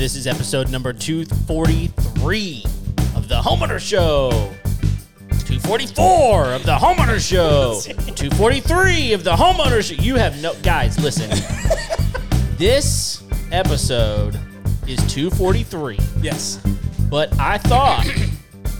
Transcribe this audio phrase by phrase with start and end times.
[0.00, 2.64] This is episode number 243
[3.14, 4.30] of the Homeowner Show.
[5.44, 7.78] 244 of the Homeowner Show.
[7.84, 10.02] 243 of the Homeowner Show.
[10.02, 10.54] You have no.
[10.62, 11.28] Guys, listen.
[12.56, 13.22] this
[13.52, 14.40] episode
[14.86, 16.56] is 243, Yes,
[17.10, 18.06] but I thought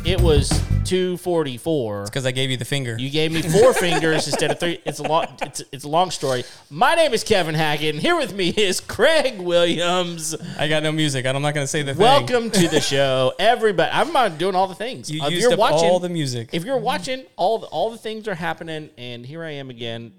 [0.07, 0.49] it was
[0.91, 2.01] 244.
[2.01, 2.97] It's because I gave you the finger.
[2.99, 4.81] You gave me four fingers instead of three.
[4.85, 5.27] It's a long.
[5.41, 6.43] It's, it's a long story.
[6.69, 10.35] My name is Kevin Hackett, and here with me is Craig Williams.
[10.59, 11.27] I got no music.
[11.27, 12.03] I'm not going to say the thing.
[12.03, 13.89] Welcome to the show, everybody.
[13.93, 15.09] I'm doing all the things.
[15.09, 16.51] You uh, if used you're up watching, all the music.
[16.53, 20.13] if you're watching, all the, all the things are happening, and here I am again.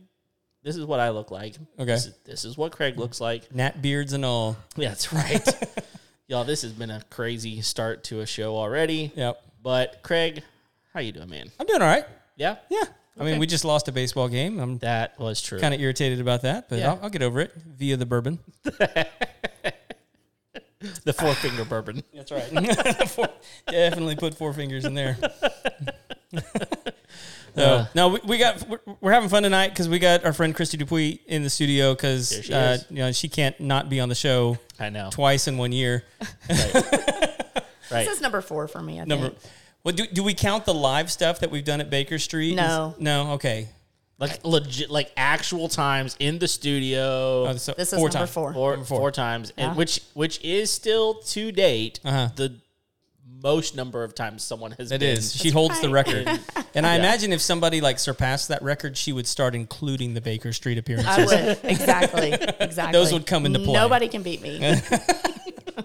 [0.63, 1.55] This is what I look like.
[1.77, 1.91] Okay.
[1.91, 3.54] This is, this is what Craig looks like.
[3.54, 4.55] Nat beards and all.
[4.77, 5.46] Yeah, that's right.
[6.27, 9.12] Y'all, this has been a crazy start to a show already.
[9.16, 9.44] Yep.
[9.62, 10.44] But Craig,
[10.94, 11.50] how you doing, man?
[11.59, 12.05] I'm doing all right.
[12.36, 12.84] Yeah, Yeah.
[13.20, 14.58] I mean, we just lost a baseball game.
[14.59, 15.59] I'm that was true.
[15.59, 16.91] kind of irritated about that, but Yeah.
[16.94, 18.40] I'll, I'll get over it via the bourbon.
[21.04, 22.04] the four finger bourbon.
[22.13, 22.49] That's right.
[23.68, 25.18] Definitely put four fingers in there.
[26.34, 26.41] so,
[27.57, 27.85] Uh.
[27.94, 30.79] no, we, we got we're, we're having fun tonight because we got our friend Kristy
[30.79, 32.85] Dupuy in the studio There because she uh, is.
[32.90, 35.10] you know she can't not be on the show I know.
[35.12, 36.04] twice in one year.
[36.49, 38.05] Right.
[38.05, 39.01] This is number four for me.
[39.01, 39.29] I Number.
[39.32, 39.40] think.
[39.84, 42.55] Well, do, do we count the live stuff that we've done at Baker Street?
[42.55, 42.93] No.
[42.98, 43.32] Is- no.
[43.34, 43.68] Okay.
[44.20, 47.48] like legit, like actual times in the studio.
[47.48, 48.32] Oh, so This is four number times.
[48.32, 48.54] four.
[48.54, 48.98] four, number four.
[48.99, 52.29] four times, and which which is still to date Uh-huh.
[52.35, 52.54] the
[53.43, 54.91] most number of times someone has.
[54.91, 55.18] It been.
[55.18, 55.34] is.
[55.35, 56.27] She holds the record.
[56.73, 56.99] And I Yeah.
[56.99, 61.10] imagine if somebody like surpassed that record, she would start including the Baker Street appearances.
[61.10, 62.93] I would exactly, exactly.
[62.98, 63.73] Those would come into play.
[63.73, 64.57] Nobody can beat me.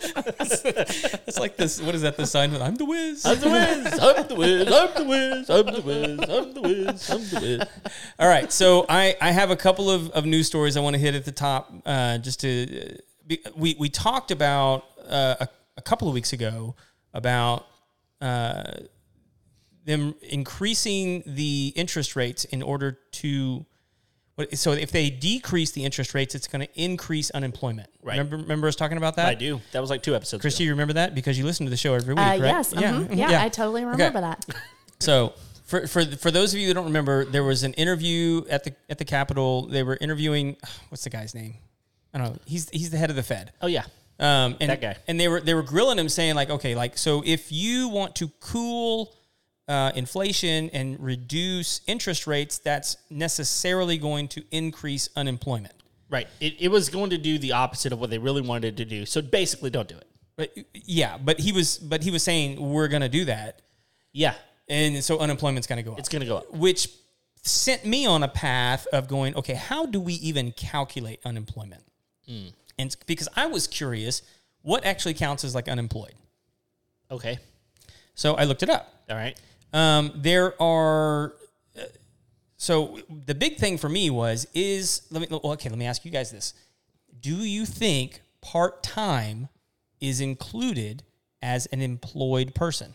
[1.27, 1.81] It's like this.
[1.81, 2.17] What is that?
[2.17, 2.55] The sign?
[2.55, 3.25] I'm the whiz.
[3.25, 3.99] I'm the whiz.
[3.99, 4.73] I'm the whiz.
[4.73, 5.51] I'm the whiz.
[5.51, 6.21] I'm the whiz.
[6.21, 7.11] I'm the whiz.
[7.11, 7.93] I'm the whiz.
[8.19, 8.53] All right.
[8.53, 11.25] So I, I have a couple of, of news stories I want to hit at
[11.25, 11.73] the top.
[11.85, 12.95] Uh, just to uh,
[13.27, 16.77] be, we we talked about uh, a, a couple of weeks ago
[17.13, 17.67] about
[18.21, 18.73] uh,
[19.85, 23.67] them increasing the interest rates in order to.
[24.37, 27.89] What- So if they decrease the interest rates, it's going to increase unemployment.
[28.03, 28.13] Right.
[28.19, 29.27] Remember, remember us talking about that?
[29.29, 29.61] I do.
[29.73, 30.45] That was like two episodes.
[30.45, 30.65] Kristy, ago.
[30.65, 32.41] you remember that because you listen to the show every week, Uh, right?
[32.41, 32.73] yes.
[32.73, 33.17] mhm.
[33.17, 34.45] Yeah, I totally remember that.
[34.99, 35.35] So
[35.67, 38.75] for, for for those of you that don't remember, there was an interview at the
[38.89, 39.67] at the Capitol.
[39.67, 40.57] They were interviewing
[40.89, 41.57] what's the guy's name?
[42.15, 42.39] I don't know.
[42.47, 43.53] He's he's the head of the Fed.
[43.61, 43.85] Oh yeah.
[44.19, 44.97] Um, and, That guy.
[45.07, 48.17] And they were they were grilling him, saying like, okay, like so if you want
[48.17, 49.15] to cool
[49.69, 55.75] uh, inflation and reduce interest rates, that's necessarily going to increase unemployment.
[56.09, 56.29] Right.
[56.41, 59.07] It, it was going to do the opposite of what they really wanted to do.
[59.07, 60.07] So basically, don't do it.
[60.37, 63.63] But yeah, but he was but he was saying we're going to do that,
[64.13, 64.35] Yeah.
[64.69, 65.99] and so unemployment's going to go up.
[65.99, 66.53] It's going to go up.
[66.53, 66.89] which
[67.43, 71.83] sent me on a path of going, okay, how do we even calculate unemployment?
[72.29, 72.49] Hmm.
[72.79, 74.21] And because I was curious,
[74.63, 76.15] what actually counts as like unemployed?
[77.11, 77.39] Okay.
[78.15, 78.93] So I looked it up.
[79.09, 79.39] All right.
[79.73, 81.35] Um, there are.
[81.79, 81.83] uh,
[82.57, 85.69] So the big thing for me was is let me okay.
[85.69, 86.55] Let me ask you guys this:
[87.21, 89.49] Do you think part time
[90.01, 91.03] is included
[91.43, 92.95] as an employed person?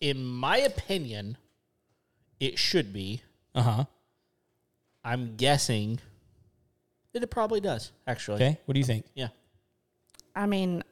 [0.00, 1.36] In my opinion,
[2.40, 3.22] it should be.
[3.54, 3.84] Uh huh.
[5.04, 6.00] I'm guessing
[7.12, 8.36] that it probably does, actually.
[8.36, 8.58] Okay.
[8.66, 9.04] What do you think?
[9.14, 9.28] Yeah.
[10.36, 10.82] I mean,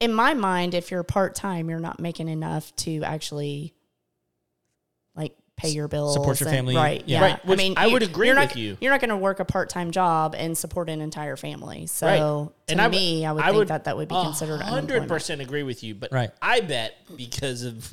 [0.00, 3.74] in my mind, if you're part time, you're not making enough to actually
[5.16, 6.76] like pay your bills, Support your and- family.
[6.76, 7.02] right?
[7.06, 7.18] Yeah.
[7.20, 8.76] Yeah, Right, which I would agree you're with not, you.
[8.80, 11.86] You're not going to work a part time job and support an entire family.
[11.86, 12.18] So Right.
[12.68, 14.60] to And I w- me, I would I think would that that would be considered
[14.60, 16.30] hundred percent agree with you, but Right.
[16.40, 17.92] I bet because of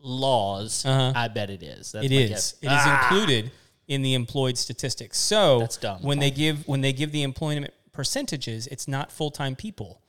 [0.00, 1.12] laws, Uh-huh.
[1.16, 1.92] I bet it is.
[1.92, 2.30] That's It my is.
[2.30, 2.52] guess.
[2.62, 3.08] It is Ah!
[3.10, 3.50] included
[3.88, 5.18] in the employed statistics.
[5.18, 6.02] So That's dumb.
[6.02, 10.00] when they give when they give the employment percentages, it's not full time people.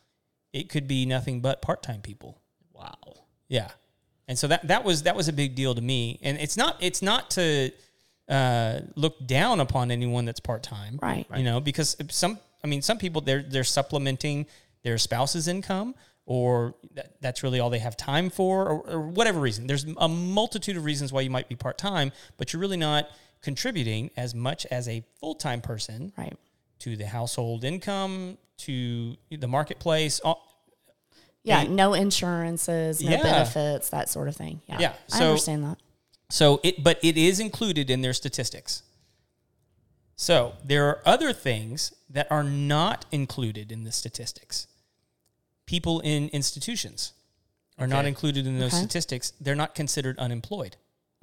[0.54, 2.42] It could be nothing but part time people.
[2.74, 2.96] Wow.
[3.48, 3.70] Yeah,
[4.28, 6.20] and so that that was that was a big deal to me.
[6.22, 7.72] And it's not it's not to
[8.28, 11.26] uh, look down upon anyone that's part time, Right.
[11.36, 14.46] You know, because some I mean some people they're they're supplementing
[14.84, 15.96] their spouse's income.
[16.26, 19.66] Or that, that's really all they have time for, or, or whatever reason.
[19.66, 23.10] There's a multitude of reasons why you might be part time, but you're really not
[23.42, 26.38] contributing as much as a full time person Right.
[26.80, 30.20] to the household income, to the marketplace.
[30.20, 30.46] all-
[31.44, 33.24] Yeah, And- no insurances, no Yeah.
[33.24, 34.62] benefits, that sort of thing.
[34.68, 35.78] Yeah, Yeah, I understand that.
[36.30, 38.84] So it, but it is included in their statistics.
[40.16, 44.68] So there are other things that are not included in the statistics.
[45.66, 47.14] People in institutions
[47.78, 48.82] are not included in those Okay.
[48.84, 49.32] statistics.
[49.40, 50.76] They're not considered unemployed.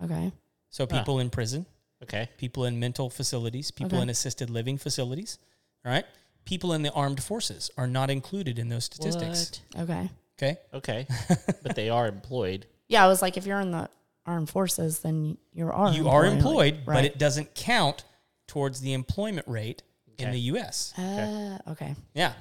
[0.02, 0.32] Okay.
[0.70, 1.66] So people in prison,
[2.02, 2.30] Okay.
[2.38, 4.02] people in mental facilities, people Okay.
[4.04, 5.38] in assisted living facilities,
[5.84, 6.06] all right?
[6.46, 9.60] People in the armed forces are not included in those statistics.
[9.78, 10.08] Okay.
[10.38, 10.58] Okay.
[10.72, 11.06] Okay,
[11.62, 12.66] but they are employed.
[12.88, 13.90] Yeah, I was like, if you're in the
[14.24, 15.96] armed forces, then you are armed.
[15.96, 16.94] You are employed, employed, right.
[16.94, 18.04] but it doesn't count
[18.46, 19.82] towards the employment rate
[20.18, 20.96] in the US.
[20.98, 21.94] Uh, okay.
[22.14, 22.32] Yeah.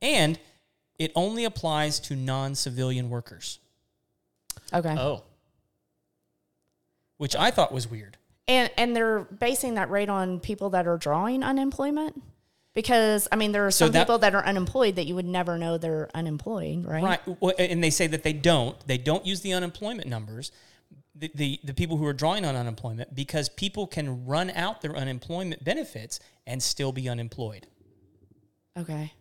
[0.00, 0.38] And
[0.98, 3.58] it only applies to non civilian workers,
[4.72, 4.96] Okay.
[4.96, 5.22] Oh,
[7.18, 8.16] which I thought was weird.
[8.48, 12.20] And and they're basing that rate on people that are drawing unemployment?
[12.74, 15.26] Because I mean there are So some that- people that are unemployed that you would
[15.26, 17.02] never know they're unemployed, right?
[17.02, 17.20] Right.
[17.40, 18.76] Well, And they say that they don't.
[18.86, 20.50] They don't use the unemployment numbers,
[21.14, 24.96] the, the, the people who are drawing on unemployment, because people can run out their
[24.96, 27.66] unemployment benefits and still be unemployed.
[28.78, 29.12] Okay.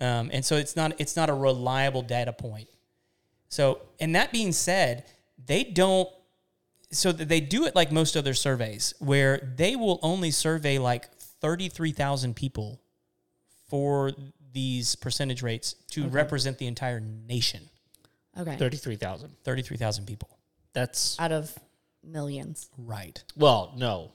[0.00, 2.68] Um, and so it's not it's not a reliable data point.
[3.48, 5.04] So, and that being said,
[5.46, 6.08] they don't.
[6.92, 11.08] So they do it like most other surveys, where they will only survey like
[11.40, 12.80] thirty three thousand people
[13.68, 14.12] for
[14.52, 17.68] these percentage rates to represent the entire nation.
[18.38, 18.56] Okay.
[18.56, 19.34] thirty-three thousand.
[19.44, 20.28] Thirty three thousand people.
[20.72, 21.56] That's Out of
[22.04, 22.68] millions.
[22.78, 23.22] Right.
[23.36, 24.12] well, no,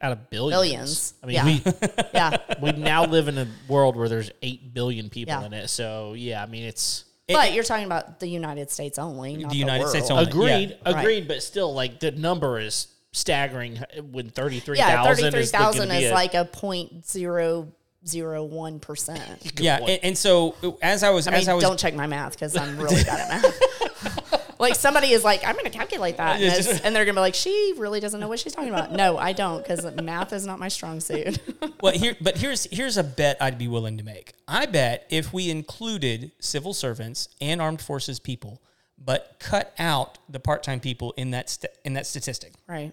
[0.00, 0.54] out of billions.
[0.54, 1.14] Billions.
[1.22, 1.44] I mean, Yeah.
[1.44, 1.62] we
[2.14, 2.36] Yeah.
[2.62, 5.46] we now live in a world where there's eight billion people Yeah.
[5.46, 5.68] in it.
[5.68, 9.58] So yeah, I mean it's but you're talking about the United States only, not The
[9.58, 9.90] United world.
[9.90, 10.24] States only.
[10.24, 10.98] agreed, Right.
[10.98, 13.78] agreed, but still, like the number is staggering.
[13.78, 17.72] Uh, when thirty-three Yeah, thousand thirty three is, thousand thousand is like a point zero
[18.06, 19.60] zero one percent.
[19.60, 19.78] Yeah.
[19.78, 22.06] And, and so uh, as I was I mean, as I was don't check my
[22.06, 24.48] math because I'm really bad at math.
[24.58, 27.22] like somebody is like, I'm going to calculate that, and, and they're going to be
[27.22, 28.92] like, she really doesn't know what she's talking about.
[28.92, 31.38] No, I don't because math is not my strong suit.
[31.80, 34.34] well here but here's here's a bet I'd be willing to make.
[34.46, 38.60] I bet if we included civil servants and armed forces people,
[39.02, 42.92] but cut out the part-time people in that st- in that statistic, right?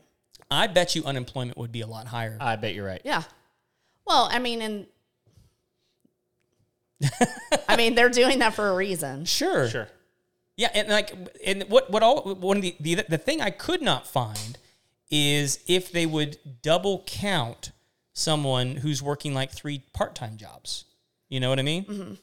[0.49, 2.37] I bet you unemployment would be a lot higher.
[2.39, 3.01] I bet you're right.
[3.03, 3.23] Yeah.
[4.05, 4.87] Well, I mean, and
[7.67, 9.25] I mean, they're doing that for a reason.
[9.25, 9.67] sure.
[9.69, 9.87] Sure.
[10.57, 11.13] Yeah, and like,
[11.45, 14.57] and what what all one of the the the thing I could not find
[15.09, 17.71] is if they would double count
[18.13, 20.85] someone who's working like three part time jobs.
[21.27, 21.85] You know what I mean?
[21.85, 22.13] Mm-hmm.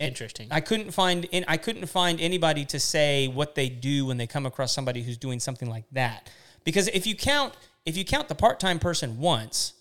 [0.00, 0.48] Interesting.
[0.50, 4.26] I couldn't find in, I couldn't find anybody to say what they do when they
[4.26, 6.30] come across somebody who's doing something like that.
[6.64, 7.54] Because if you count
[7.84, 9.74] if you count the part time person once,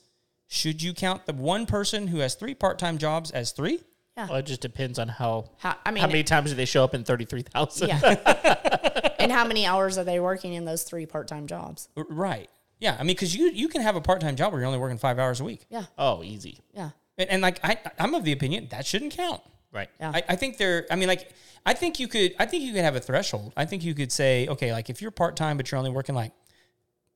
[0.48, 3.80] should you count the one person who has three part time jobs as three?
[4.18, 4.27] Yeah.
[4.27, 5.51] well, it just depends on how.
[5.60, 7.88] How, I mean, how many times do they show up in thirty-three thousand?
[7.88, 9.12] yeah.
[9.19, 11.88] and how many hours are they working in those three part time jobs?
[11.95, 12.50] Right.
[12.80, 12.98] Yeah.
[13.00, 14.98] I mean, because you you can have a part time job where you're only working
[14.98, 15.66] five hours a week.
[15.69, 15.86] Yeah.
[15.98, 16.60] Oh, easy.
[16.74, 16.89] Yeah.
[17.18, 19.42] And, and like I, I'm of the opinion that shouldn't count.
[19.71, 19.89] Right.
[20.00, 20.12] Yeah.
[20.13, 20.88] I, I think there.
[20.89, 21.31] I mean, like
[21.66, 22.33] I think you could.
[22.39, 23.54] I think you could have a threshold.
[23.56, 26.16] I think you could say, okay, like if you're part time but you're only working
[26.16, 26.31] like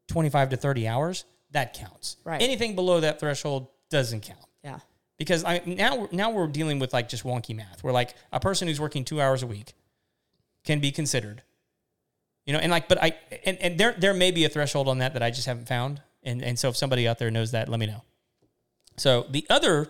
[0.07, 2.17] 25 to 30 hours, that counts.
[2.23, 2.41] Right.
[2.41, 4.79] Anything below that threshold doesn't count Yeah.
[5.17, 7.83] because I now now we're dealing with like just wonky math.
[7.83, 9.73] Where like a person who's working two hours a week
[10.63, 11.41] can be considered.
[12.45, 13.15] You know, and like, but I
[13.45, 16.01] and, and there there may be a threshold on that that I just haven't found.
[16.23, 18.03] And and so if somebody out there knows that, let me know.
[18.97, 19.89] So the other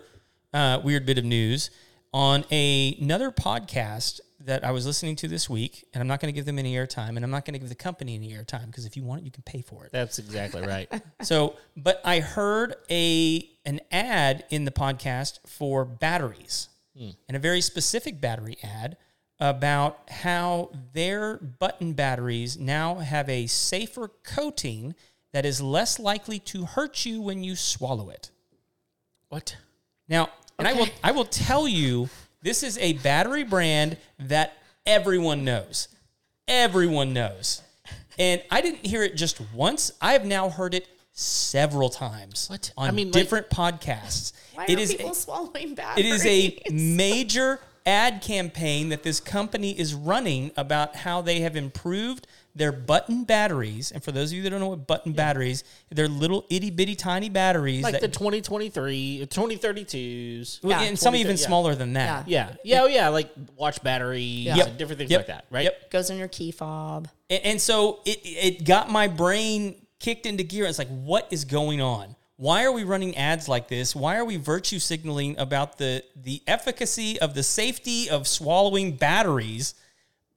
[0.54, 1.70] uh, weird bit of news
[2.14, 6.32] on a, another podcast that I was listening to this week, and I'm not going
[6.32, 8.66] to give them any airtime, and I'm not going to give the company any airtime
[8.66, 9.90] because if you want it, you can pay for it.
[9.90, 10.88] That's exactly right.
[11.22, 17.10] So, but I heard a an ad in the podcast for batteries, hmm.
[17.28, 18.96] and a very specific battery ad
[19.40, 24.94] about how their button batteries now have a safer coating
[25.32, 28.30] that is less likely to hurt you when you swallow it.
[29.30, 29.56] what?
[30.08, 32.08] Now, and I will I will tell you,
[32.42, 34.56] this is a battery brand that
[34.86, 35.88] everyone knows.
[36.48, 37.62] Everyone knows.
[38.18, 39.90] And I didn't hear it just once.
[40.00, 42.72] I have now heard it several times What?
[42.76, 44.32] on I mean, like- different podcasts.
[44.54, 46.24] Why It are is people a, swallowing batteries?
[46.24, 52.26] is a major ad campaign that this company is running about how they have improved
[52.54, 53.90] their button batteries.
[53.90, 56.94] And for those of you that don't know what button batteries, they're little itty bitty
[56.94, 60.64] tiny batteries Like that the 2023, 2032s.
[60.64, 60.82] Uh, yeah.
[60.82, 61.46] and some even yeah.
[61.46, 62.28] smaller than that.
[62.28, 62.48] Yeah.
[62.48, 62.56] Yeah.
[62.64, 62.82] Yeah.
[62.82, 63.08] Oh, yeah.
[63.08, 64.66] Like watch batteries Yep.
[64.66, 65.18] and different things Yep.
[65.20, 65.64] like that, right?
[65.64, 65.90] Yep.
[65.90, 67.08] goes in your key fob.
[67.28, 70.66] And, and so it it got my brain kicked into gear.
[70.66, 72.14] It's like, what is going on?
[72.36, 73.94] Why are we running ads like this?
[73.94, 79.74] Why are we virtue signaling about the the efficacy of the safety of swallowing batteries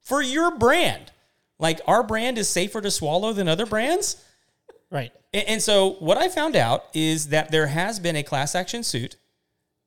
[0.03, 1.11] for your brand?
[1.59, 4.23] Like our brand is safer to swallow than other brands?
[4.89, 5.11] Right.
[5.33, 8.83] And, and so what I found out is that there has been a class action
[8.83, 9.15] suit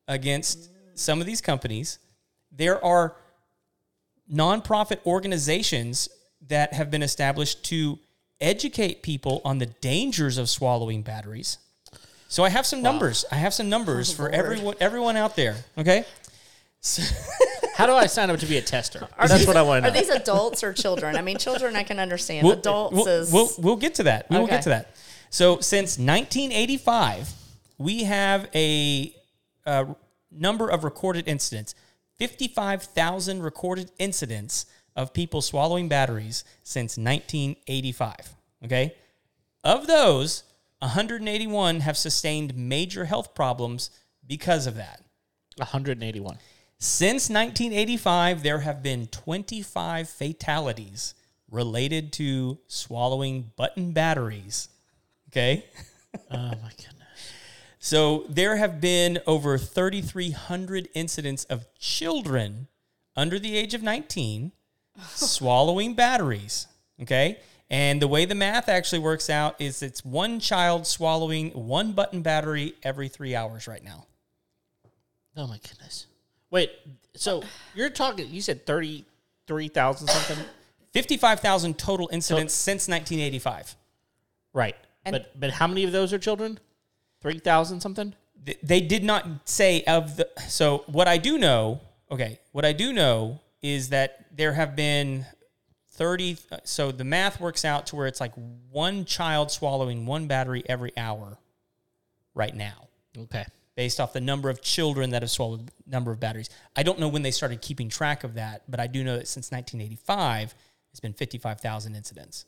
[0.07, 1.99] against some of these companies.
[2.51, 3.15] There are
[4.31, 6.09] nonprofit organizations
[6.47, 7.99] that have been established to
[8.39, 11.57] educate people on the dangers of swallowing batteries.
[12.27, 13.25] So I have some numbers.
[13.31, 14.35] I have some numbers oh, for Lord.
[14.35, 15.57] everyone everyone out there.
[15.77, 16.05] Okay.
[17.75, 19.07] How do I sign up to be a tester?
[19.17, 19.97] Are That's these- what I want to know.
[19.97, 21.15] Are these adults or children?
[21.15, 22.45] I mean, children I can understand.
[22.45, 24.29] We'll, adults we'll, is we'll, we'll get to that.
[24.29, 24.95] We will get to that.
[25.29, 27.29] So since 1985,
[27.77, 29.15] we have a,
[29.65, 29.85] uh
[30.31, 31.75] number of recorded incidents,
[32.17, 38.35] 55,000 recorded incidents of people swallowing batteries since 1985.
[38.63, 38.95] Okay.
[39.63, 40.43] Of those,
[40.79, 43.89] 181 have sustained major health problems
[44.25, 45.01] because of that.
[45.57, 46.37] 181.
[46.83, 51.13] Since 1985, there have been 25 fatalities
[51.51, 54.67] related to swallowing button batteries.
[55.29, 55.65] Okay.
[56.29, 57.31] Oh my goodness.
[57.79, 62.67] So there have been over 3,300 incidents of children
[63.15, 64.51] under the age of 19
[65.07, 66.67] swallowing batteries.
[67.01, 67.39] Okay.
[67.69, 72.21] And the way the math actually works out is it's one child swallowing one button
[72.21, 74.07] battery every three hours right now.
[75.37, 76.07] Oh my goodness.
[76.51, 76.69] Wait,
[77.15, 77.43] so
[77.75, 78.29] you're talking?
[78.29, 80.45] You said thirty-three thousand something,
[80.93, 83.75] 55,000 total incidents since 1985.
[84.53, 84.75] right?
[85.05, 86.59] but but how many of those are children?
[87.21, 88.13] Three thousand something.
[88.45, 90.27] Th- They did not say of the.
[90.47, 91.79] So what I do know,
[92.11, 95.25] okay, what I do know is that there have been
[95.91, 96.37] 30.
[96.63, 98.33] So the math works out to where it's like
[98.71, 101.37] one child swallowing one battery every hour
[102.33, 102.87] right now.
[103.17, 103.45] Okay.
[103.81, 106.51] Based off the number of children that have swallowed number of batteries.
[106.75, 109.27] I don't know when they started keeping track of that, but I do know that
[109.27, 110.53] since 1985,
[110.91, 112.45] it's been 55,000 incidents.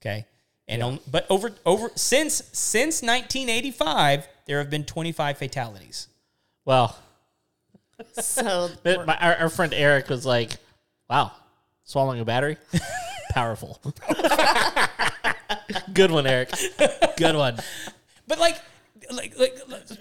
[0.00, 0.24] Okay,
[0.68, 6.06] and on, but over over since since 1985, there have been 25 fatalities.
[6.64, 6.96] Well,
[8.12, 10.52] so but my, our, our friend Eric was like,
[11.10, 11.32] "Wow,
[11.82, 12.56] swallowing a battery,
[13.30, 13.80] powerful."
[15.92, 16.52] Good one, Eric.
[17.16, 17.58] Good one.
[18.28, 18.60] But like,
[19.10, 19.56] like, like,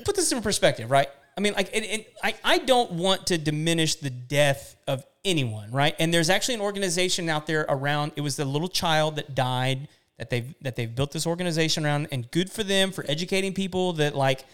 [0.06, 1.08] put this in perspective, right?
[1.38, 5.72] I mean, like, and, and I, I don't want to diminish the death of anyone,
[5.72, 5.96] right?
[5.98, 8.12] And there's actually an organization out there around.
[8.16, 12.08] It was the little child that died that they've that they've built this organization around,
[12.12, 14.46] and good for them for educating people that like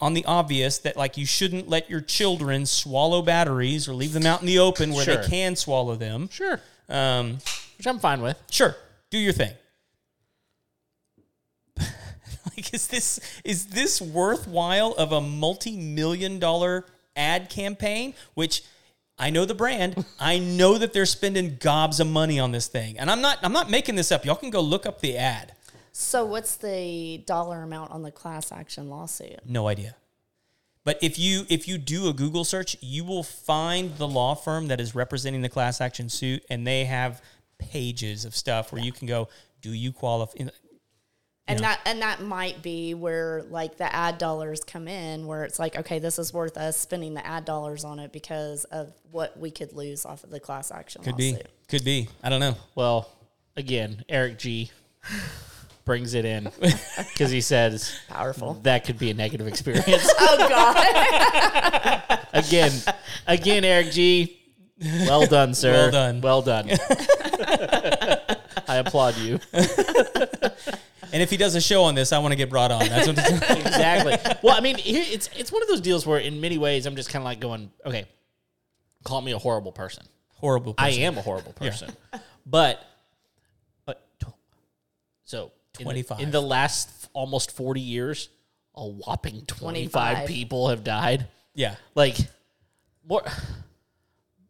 [0.00, 4.26] on the obvious that like you shouldn't let your children swallow batteries or leave them
[4.26, 5.16] out in the open where Sure.
[5.16, 6.28] they can swallow them.
[6.30, 7.38] Sure, Um,
[7.78, 8.36] which I'm fine with.
[8.50, 8.74] Sure,
[9.10, 9.52] do your thing.
[12.56, 18.14] Like, is this is this worthwhile of a multi-million dollar ad campaign?
[18.34, 18.62] Which
[19.18, 20.04] I know the brand.
[20.20, 23.38] I know that they're spending gobs of money on this thing, and I'm not.
[23.42, 24.24] I'm not making this up.
[24.24, 25.52] Y'all can go look up the ad.
[25.92, 29.40] so what's the dollar amount on the class action lawsuit?
[29.46, 29.96] No idea.
[30.84, 34.68] But if you if you do a Google search, you will find the law firm
[34.68, 37.22] that is representing the class action suit, and they have
[37.58, 39.28] pages of stuff where you can go.
[39.62, 40.44] Do you qualify?
[41.46, 45.58] And that and that might be where like the ad dollars come in, where it's
[45.58, 49.38] like, okay, this is worth us spending the ad dollars on it because of what
[49.38, 51.36] we could lose off of the class action Could be.
[51.68, 52.08] Could be.
[52.22, 52.56] I don't know.
[52.74, 53.10] Well,
[53.56, 54.70] again, Eric G
[55.84, 56.48] brings it in
[57.10, 58.54] because he says Powerful.
[58.62, 59.86] that could be a negative experience.
[60.18, 62.20] oh God.
[62.32, 62.72] again,
[63.26, 64.40] again, Eric G.
[64.80, 65.72] Well done, sir.
[65.72, 66.20] Well done.
[66.20, 66.70] Well done.
[68.66, 69.38] I applaud you.
[71.14, 72.88] And if he does a show on this, I want to get brought on.
[72.88, 73.18] That's what
[73.50, 74.16] exactly.
[74.42, 77.08] Well, I mean, it's it's one of those deals where, in many ways, I'm just
[77.08, 78.06] kind of like going, okay,
[79.04, 80.04] call me a horrible person.
[80.32, 80.74] horrible.
[80.76, 81.92] I am a horrible person,
[82.44, 82.84] but
[83.86, 84.04] but
[85.22, 86.18] so 25.
[86.18, 88.28] in the last almost 40 years,
[88.74, 90.26] a whopping 25, 25.
[90.26, 91.28] people have died.
[91.54, 91.76] Yeah.
[91.94, 92.16] Like
[93.08, 93.22] more,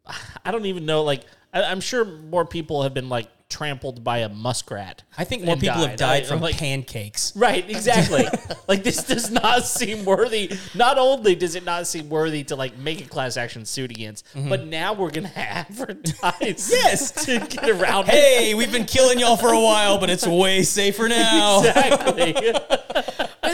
[0.43, 1.03] I don't even know.
[1.03, 5.03] Like I, I'm sure more people have been like trampled by a muskrat.
[5.17, 7.35] I think more people have died I- from like, pancakes.
[7.35, 8.25] Right, exactly.
[8.67, 10.51] like this does not seem worthy.
[10.73, 14.25] Not only does it not seem worthy to like make a class action suit against,
[14.33, 14.49] mm-hmm.
[14.49, 17.11] but now we're gonna advertise Yes.
[17.25, 18.15] to get around it.
[18.15, 21.59] Hey, we've been killing y'all for a while, but it's way safer now.
[21.59, 22.53] Exactly.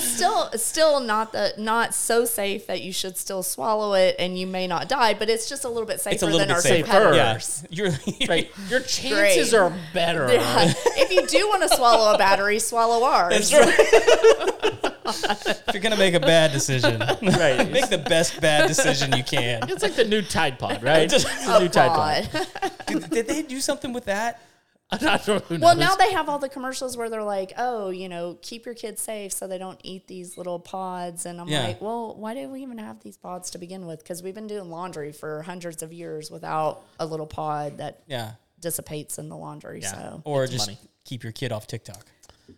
[0.02, 4.38] But still, still not the not so safe that you should still swallow it and
[4.38, 5.14] you may not die.
[5.14, 6.84] But it's just a little bit safer It's a little than bit our safer.
[6.84, 7.64] competitors.
[7.70, 7.96] Yeah.
[8.20, 8.52] You're, right.
[8.70, 9.54] Your chances Great.
[9.60, 10.32] are better.
[10.34, 10.74] Yeah.
[10.98, 13.50] if you do want to swallow a battery, swallow ours.
[13.50, 13.76] That's right.
[15.68, 17.70] if you're gonna make a bad decision, Right.
[17.72, 19.70] make the best bad decision you can.
[19.70, 21.10] It's like the new Tide Pod, right?
[21.10, 22.48] Just- It's the new Tide Pod.
[22.88, 24.42] Did, did they do something with that?
[25.02, 25.90] I don't know who Well, knows.
[25.90, 29.02] now they have all the commercials where they're like, "Oh, you know, keep your kids
[29.02, 31.64] safe so they don't eat these little pods." And I'm Yeah.
[31.68, 34.00] like, "Well, why do we even have these pods to begin with?
[34.00, 38.34] Because we've been doing laundry for hundreds of years without a little pod that Yeah.
[38.60, 40.78] dissipates in the laundry." So Or just money.
[41.06, 42.06] keep your kid off TikTok.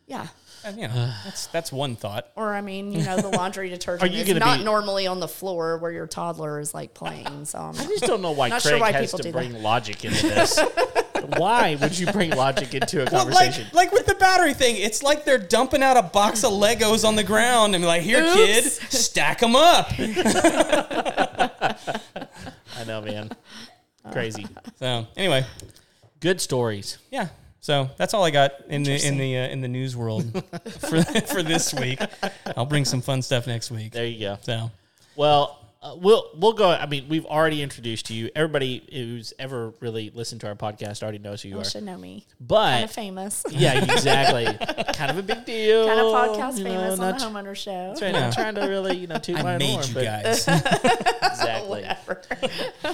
[0.07, 0.27] Yeah.
[0.65, 2.27] And, you know, that's that's one thought.
[2.35, 5.27] Or I mean, you know, the laundry detergent you is not be- normally on the
[5.27, 7.45] floor where your toddler is like playing.
[7.45, 9.61] So I'm I just don't know why Craig sure why has people to do bring
[9.61, 10.59] logic into this.
[11.37, 13.65] why would you bring logic into a Well, conversation?
[13.73, 17.07] like, like with the battery thing, it's like they're dumping out a box of Legos
[17.07, 18.35] on the ground and be like, "Here, Oops.
[18.35, 19.91] kid, stack them up."
[22.77, 23.31] I know, man.
[24.11, 24.45] Crazy.
[24.79, 25.45] So anyway,
[26.19, 26.97] Good stories.
[27.11, 27.27] yeah.
[27.61, 30.43] So that's all I got in the in the uh, in the news world
[30.79, 31.97] for for this week.
[32.57, 33.93] I'll bring some fun stuff next week.
[33.93, 34.37] There you go.
[34.41, 34.69] So
[35.15, 36.69] Well, uh, we'll we'll go.
[36.71, 38.29] I mean, we've already introduced you.
[38.35, 41.57] Everybody who's ever really listened to our podcast already knows who you are.
[41.57, 41.69] you are.
[41.69, 42.25] should know me.
[42.39, 43.43] But Kind of famous.
[43.49, 44.45] yeah, exactly.
[44.93, 45.85] kind of a big deal.
[45.85, 47.89] kind of podcast you know, famous not on the homeowner show.
[47.89, 48.11] That's right.
[48.13, 50.47] Not trying to really, you know, toot my I own made horn, you but guys.
[51.21, 51.69] exactly.
[51.69, 52.21] Whatever.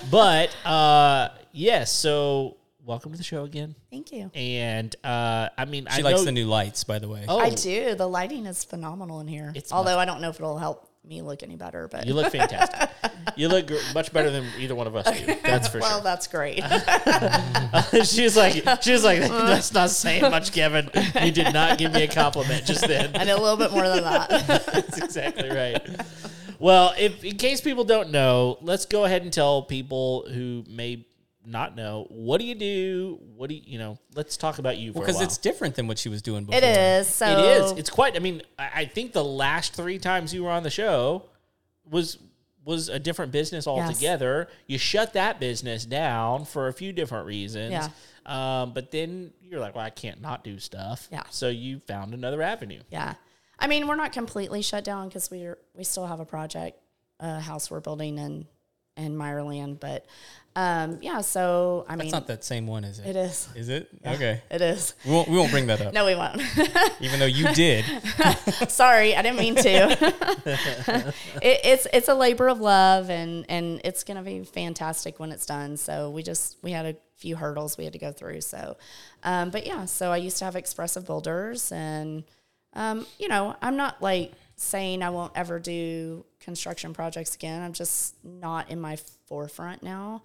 [0.09, 1.91] But uh, yes.
[1.91, 3.75] So welcome to the show again.
[3.91, 4.31] Thank you.
[4.33, 7.25] And uh, I mean, She I likes know, the new lights, by the way.
[7.27, 7.93] Oh, I do.
[7.93, 9.51] The lighting is phenomenal in here.
[9.55, 12.13] It's Although much- I don't know if it'll help me look any better, but you
[12.13, 12.89] look fantastic.
[13.35, 15.25] you look gr- much better than either one of us do.
[15.43, 15.97] That's for well, sure.
[15.97, 16.63] Well, that's great.
[18.05, 20.89] she's like, she's like, that's not saying much, Kevin.
[21.23, 23.15] You did not give me a compliment just then.
[23.15, 24.29] I know a little bit more than that.
[24.47, 25.81] That's exactly right.
[26.59, 31.05] Well, if in case people don't know, let's go ahead and tell people who may
[31.49, 33.19] not know what do you do.
[33.35, 33.97] What do you, you know?
[34.15, 35.23] Let's talk about you Because while.
[35.23, 36.57] it's different than what she was doing before.
[36.57, 37.07] It is.
[37.07, 37.71] So it is.
[37.73, 38.15] It's quite.
[38.15, 41.25] I mean, I, I think the last three times you were on the show
[41.89, 42.17] was
[42.65, 44.47] was a different business altogether.
[44.67, 47.71] You shut that business down for a few different reasons.
[47.71, 47.89] Yeah.
[48.25, 51.07] Um, but then you're like, well, I can't not do stuff.
[51.11, 51.23] Yeah.
[51.31, 52.81] So you found another avenue.
[52.91, 53.15] Yeah.
[53.57, 56.79] I mean, we're not completely shut down because we're we still have a project,
[57.19, 58.45] a house we're building in
[58.99, 59.79] in Meyerland.
[59.79, 60.05] But
[60.55, 63.07] um, yeah, so I That's mean, it's not that same one, is it?
[63.07, 63.47] it is.
[63.55, 63.89] Is it?
[64.05, 64.41] Okay.
[64.49, 64.93] It is.
[65.05, 66.41] We won't, we won't bring that up, No, we won't.
[66.99, 67.85] even though you did.
[68.67, 69.97] Sorry, I didn't mean to.
[71.41, 75.45] it, it's it's a labor of love, and and it's gonna be fantastic when it's
[75.45, 75.77] done.
[75.77, 78.41] So we just we had a few hurdles we had to go through.
[78.41, 78.75] So,
[79.23, 82.23] um, but yeah, so I used to have expressive builders, and
[82.73, 87.61] um, you know, I'm not like saying I won't ever do construction projects again.
[87.61, 90.21] I'm just not in my forefront now.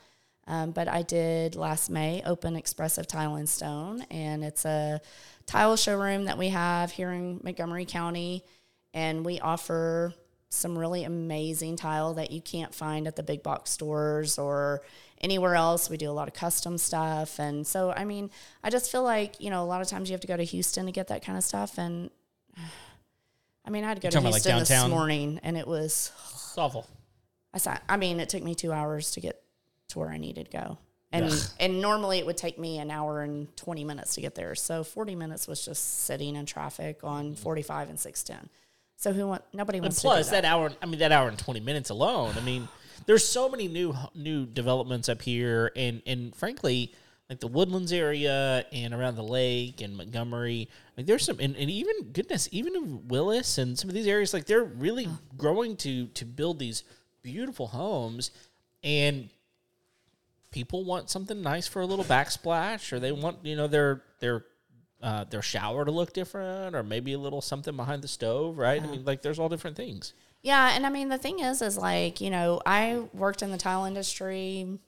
[0.47, 5.01] Um, but I did last May open Expressive Tile and Stone, and it's a
[5.47, 8.45] tile showroom that we have here in Montgomery County,
[8.93, 10.13] and we offer
[10.51, 14.83] some really amazing tile that you can't find at the big box stores or
[15.23, 15.89] anywhere else.
[15.89, 18.31] We do a lot of custom stuff, and so I mean,
[18.63, 20.45] I just feel like you know a lot of times you have to go to
[20.45, 22.11] Houston to get that kind of stuff, and
[23.65, 24.91] I mean, I had to go to talking about, like, Houston this downtown?
[24.91, 26.87] morning, and it was It's awful.
[27.53, 29.43] I sat, I mean, it took me two hours to get
[29.91, 30.79] to where I needed to go.
[31.13, 34.55] And and normally it would take me an hour and twenty minutes to get there.
[34.55, 37.35] So forty minutes was just sitting in traffic on mm-hmm.
[37.35, 38.49] forty five and six ten.
[38.97, 40.43] So who want nobody And wants plus, to do that.
[40.43, 42.69] that hour, I mean, that hour and 20 minutes alone, I mean,
[43.07, 45.73] there's so many new new developments up here.
[45.77, 46.95] And, and frankly,
[47.31, 51.71] like the Woodlands area and around the lake and Montgomery, like there's some, and, and
[51.71, 55.09] even, goodness, even in Willis and some of these areas, like they're really
[55.39, 56.85] growing to to build these
[57.23, 58.31] beautiful homes.
[58.83, 59.31] And
[60.51, 64.45] people want something nice for a little backsplash, or they want, you know, their, their,
[65.03, 68.83] uh, their shower to look different, or maybe a little something behind the stove, right?
[68.83, 70.13] I mean, like there's all different things.
[70.43, 73.57] Yeah, and I mean the thing is, is like you know, I worked in the
[73.57, 74.79] tile industry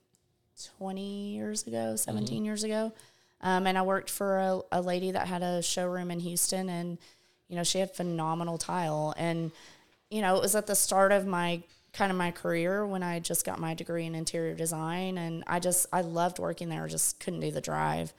[0.79, 2.92] twenty years ago, 17 years ago,
[3.40, 6.99] um, and I worked for a, a lady that had a showroom in Houston, and
[7.49, 9.53] you know, she had phenomenal tile, and
[10.11, 13.21] you know, it was at the start of my kind of my career when I
[13.21, 17.21] just got my degree in interior design, and I just I loved working there, just
[17.21, 18.12] couldn't do the drive,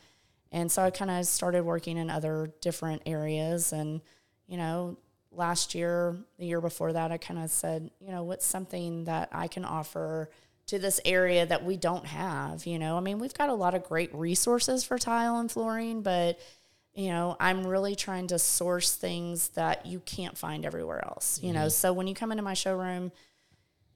[0.51, 4.01] and so I kind of started working in other different areas, and
[4.47, 4.97] you know,
[5.31, 9.29] last year, the year before that, I kind of said, you know, what's something that
[9.31, 10.29] I can offer
[10.67, 12.65] to this area that we don't have?
[12.65, 16.01] You know, I mean, we've got a lot of great resources for tile and flooring,
[16.01, 16.39] but
[16.93, 21.39] you know, I'm really trying to source things that you can't find everywhere else.
[21.43, 21.69] You know, mm-hmm.
[21.69, 23.11] so when you come into my showroom,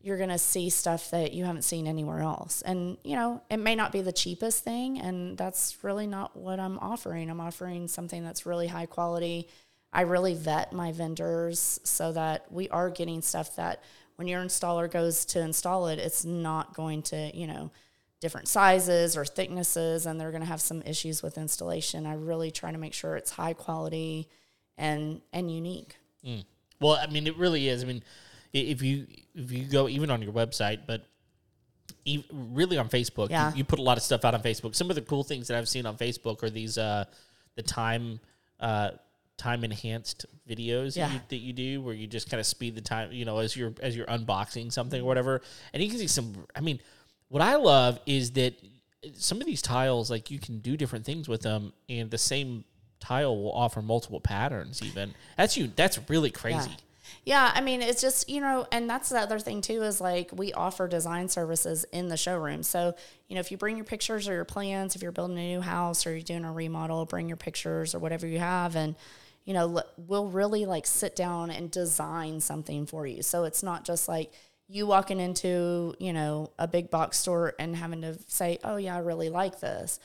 [0.04, 2.62] you're going to see stuff that you haven't seen anywhere else.
[2.62, 6.60] And, you know, it may not be the cheapest thing, and that's really not what
[6.60, 7.30] I'm offering.
[7.30, 9.48] I'm offering something that's really high quality.
[9.94, 13.84] I really vet my vendors so that we are getting stuff that
[14.22, 17.72] when your installer goes to install it, it's not going to, you know,
[18.20, 22.06] different sizes or thicknesses, and they're going to have some issues with installation.
[22.06, 24.30] I really try to make sure it's high quality
[24.78, 25.96] and and unique.
[26.80, 27.84] Well, I mean, it really is.
[27.84, 28.04] I mean,
[28.54, 31.04] if you if you go even on your website, but
[32.32, 33.56] really on Facebook, you- Yeah.
[33.56, 34.76] you, put a lot of stuff out on Facebook.
[34.76, 37.06] Some of the cool things that I've seen on Facebook are these uh,
[37.56, 38.20] the time
[38.60, 38.92] uh,
[39.42, 41.08] time enhanced videos Yeah.
[41.08, 43.40] that, you, that you do where you just kind of speed the time, you know,
[43.40, 45.42] as you're as you're unboxing something or whatever.
[45.74, 46.46] And you can see some.
[46.56, 46.80] I mean,
[47.30, 48.54] what I love is that
[49.14, 52.64] some of these tiles, like you can do different things with them, and the same
[53.00, 54.82] tile will offer multiple patterns.
[54.84, 55.72] Even that's you.
[55.76, 56.70] That's really crazy.
[56.70, 56.76] Yeah.
[57.24, 60.32] Yeah, I mean, it's just, you know, and that's the other thing too is like
[60.34, 62.64] we offer design services in the showroom.
[62.64, 62.96] So,
[63.28, 65.62] you know, if you bring your pictures or your plans, if you're building a new
[65.62, 68.96] house or you're doing a remodel, bring your pictures or whatever you have and
[69.46, 73.22] you know, we'll really like sit down and design something for you.
[73.22, 74.32] So it's not just like
[74.68, 78.96] you walking into, you know, a big box store and having to say, "Oh yeah,
[78.96, 80.00] I really like this."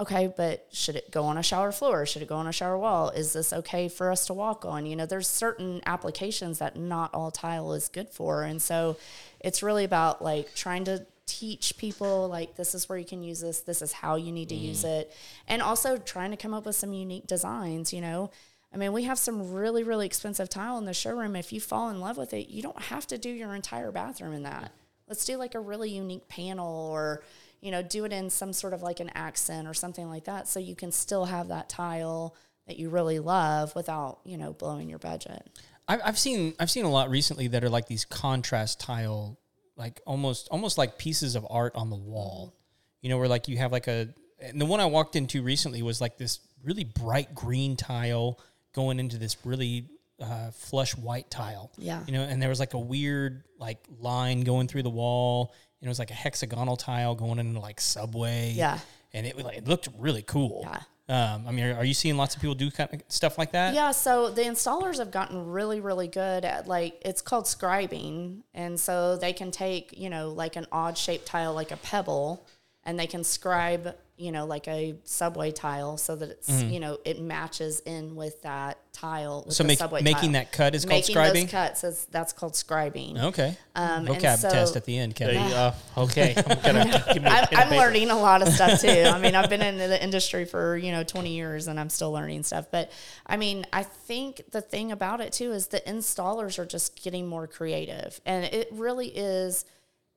[0.00, 2.04] okay, but should it go on a shower floor?
[2.04, 3.10] Should it go on a shower wall?
[3.10, 4.86] Is this okay for us to walk on?
[4.86, 8.42] You know, there's certain applications that not all tile is good for.
[8.42, 8.96] And so
[9.40, 13.40] it's really about like trying to teach people like this is where you can use
[13.40, 15.00] this, this is how you need to use mm.
[15.00, 15.12] it.
[15.46, 18.30] And also trying to come up with some unique designs, you know.
[18.74, 21.36] I mean, we have some really, really expensive tile in the showroom.
[21.36, 24.32] If you fall in love with it, you don't have to do your entire bathroom
[24.34, 24.72] in that.
[25.06, 27.22] Let's do like a really unique panel or,
[27.60, 30.48] you know, do it in some sort of like an accent or something like that
[30.48, 32.34] so you can still have that tile
[32.66, 35.48] that you really love without, you know, blowing your budget.
[35.86, 39.38] I've, seen I've seen a lot recently that are like these contrast tile,
[39.76, 42.54] like almost almost like pieces of art on the wall.
[43.02, 44.08] You know, where like you have like a
[44.40, 48.40] and the one I walked into recently was like this really bright green tile
[48.74, 49.88] going into this really
[50.20, 51.72] uh, flush white tile.
[51.78, 52.02] Yeah.
[52.06, 55.54] You know, and there was like a weird like line going through the wall.
[55.80, 58.52] And it was like a hexagonal tile going into like subway.
[58.54, 58.78] Yeah.
[59.12, 60.60] And it, like, it looked really cool.
[60.62, 60.80] Yeah.
[61.06, 63.52] Um, I mean, are, are you seeing lots of people do kind of stuff like
[63.52, 63.74] that?
[63.74, 68.80] Yeah, so the installers have gotten really, really good at like it's called scribing, and
[68.80, 72.46] so they can take you know like an odd shaped tile like a pebble,
[72.84, 76.98] and they can scribe you know like a subway tile so that it's you know
[77.04, 79.42] it matches in with that tile.
[79.46, 79.50] With Mm-hmm.
[79.54, 80.32] So the make, subway making tile.
[80.44, 81.42] that cut is called making scribing.
[81.42, 83.20] those cuts is that's called scribing.
[83.20, 83.56] Okay.
[83.74, 85.42] Um, and Vocab so- test at the end, Kevin.
[85.42, 85.72] you go.
[85.96, 88.88] Okay, I'm gonna give me a I'm, I'm learning a lot of stuff too.
[88.88, 92.12] I mean, I've been in the industry for you know 20 years, and I'm still
[92.12, 92.66] learning stuff.
[92.70, 92.92] But
[93.26, 97.26] I mean, I think the thing about it too is the installers are just getting
[97.26, 99.64] more creative, and it really is.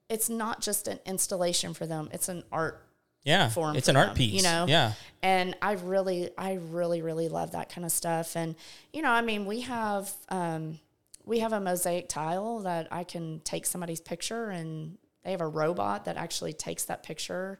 [0.09, 2.83] It's not just an installation for them; it's an art
[3.27, 4.33] Yeah, form it's an art piece.
[4.33, 4.65] you know?
[4.67, 4.93] Yeah.
[5.21, 8.35] and I really, I really, really love that kind of stuff.
[8.35, 8.55] And
[8.93, 10.79] you know, I mean, we have um,
[11.25, 15.47] we have a mosaic tile that I can take somebody's picture, and they have a
[15.47, 17.59] robot that actually takes that picture.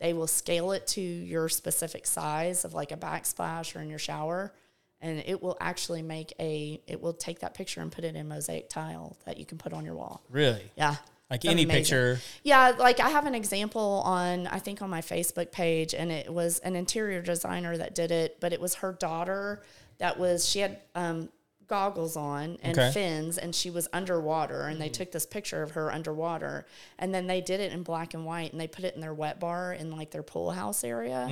[0.00, 4.00] They will scale it to your specific size of like a backsplash or in your
[4.00, 4.52] shower,
[5.00, 6.80] and it will actually make a.
[6.88, 9.72] It will take that picture and put it in mosaic tile that you can put
[9.72, 10.24] on your wall.
[10.28, 10.72] Really.
[10.76, 10.96] Yeah.
[11.30, 11.80] Like any amazing.
[11.82, 12.20] picture.
[12.42, 16.32] Yeah, like I have an example on I think on my Facebook page, and it
[16.32, 19.62] was an interior designer that did it, but it was her daughter
[19.98, 21.30] that was she had um,
[21.66, 22.90] goggles on and Okay.
[22.92, 26.66] fins, and she was underwater, and they took this picture of her underwater,
[26.98, 29.14] and then they did it in black and white, and they put it in their
[29.14, 31.26] wet bar in like their pool house area,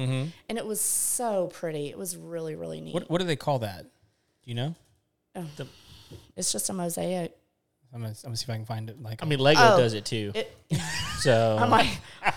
[0.48, 1.88] and it was so pretty.
[1.88, 2.94] It was really really neat.
[2.94, 3.82] What what do they call that?
[3.82, 4.74] Do you know?
[6.36, 7.36] it's just a mosaic.
[7.94, 9.02] I'm gonna, I'm gonna see if I can find it.
[9.02, 9.76] Like I mean, Lego Oh.
[9.78, 10.32] does it too.
[10.34, 10.50] It,
[11.18, 11.88] So I'm like,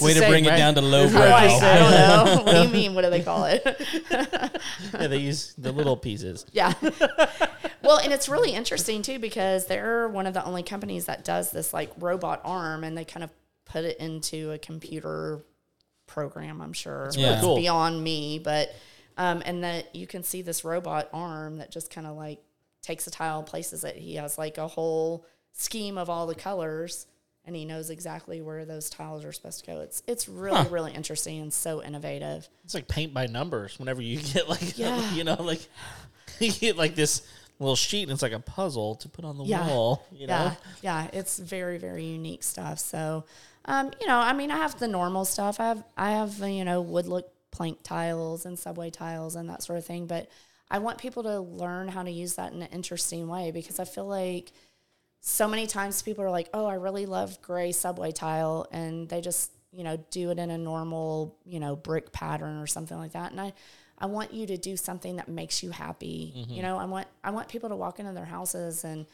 [0.00, 0.54] way to same, bring right?
[0.54, 1.90] it down to low I'm like, I don't
[2.36, 2.42] know.
[2.44, 2.94] what do you mean?
[2.94, 3.62] What do they call it?
[4.10, 6.46] yeah, they use the little pieces.
[6.52, 6.72] Yeah.
[7.82, 11.50] well, and it's really interesting too because they're one of the only companies that does
[11.50, 13.30] this like robot arm and they kind of
[13.66, 15.40] put it into a computer
[16.06, 17.04] program, I'm sure.
[17.06, 17.56] It's really cool.
[17.56, 18.74] beyond me, but
[19.18, 22.40] um and that you can see this robot arm that just kind of like
[22.82, 23.96] takes a tile and places it.
[23.96, 27.06] He has like a whole scheme of all the colors
[27.44, 29.80] and he knows exactly where those tiles are supposed to go.
[29.80, 32.48] It's it's really really interesting and so innovative.
[32.64, 33.78] It's like paint by numbers.
[33.78, 35.12] Whenever you get like, Yeah.
[35.14, 35.66] you know, like
[36.38, 37.22] you get like this
[37.58, 39.66] little sheet, and it's like a puzzle to put on the Yeah.
[39.66, 40.06] wall.
[40.12, 42.78] You know, Yeah, yeah, it's very very unique stuff.
[42.78, 43.24] So,
[43.64, 45.60] um, you know, I mean, I have the normal stuff.
[45.60, 49.62] I have I have you know wood look plank tiles and subway tiles and that
[49.62, 50.06] sort of thing.
[50.06, 50.28] But
[50.70, 53.84] I want people to learn how to use that in an interesting way because I
[53.84, 54.52] feel like
[55.20, 59.20] so many times people are like, "Oh, I really love gray subway tile," and they
[59.20, 63.12] just you know do it in a normal you know brick pattern or something like
[63.12, 63.32] that.
[63.32, 63.52] And I
[63.98, 66.32] I want you to do something that makes you happy.
[66.36, 66.52] Mm-hmm.
[66.52, 69.06] You know, I want I want people to walk into their houses and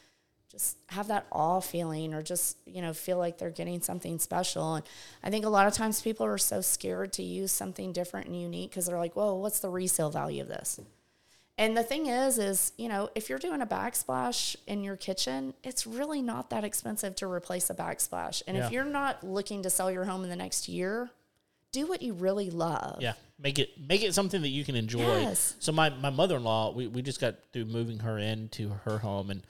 [0.48, 4.76] just have that awe feeling or just you know feel like they're getting something special
[4.76, 4.86] and
[5.24, 8.40] i think a lot of times people are so scared to use something different and
[8.40, 10.80] unique because they're like well what's the resale value of this
[11.58, 15.54] and the thing is is you know if you're doing a backsplash in your kitchen
[15.64, 18.66] it's really not that expensive to replace a backsplash and Yeah.
[18.66, 21.10] if you're not looking to sell your home in the next year
[21.72, 23.02] do what you really love.
[23.02, 25.00] Yeah, make it make it something that you can enjoy.
[25.20, 25.56] Yes.
[25.58, 28.96] So my my mother in law, we we just got through moving her into her
[28.98, 29.42] home, and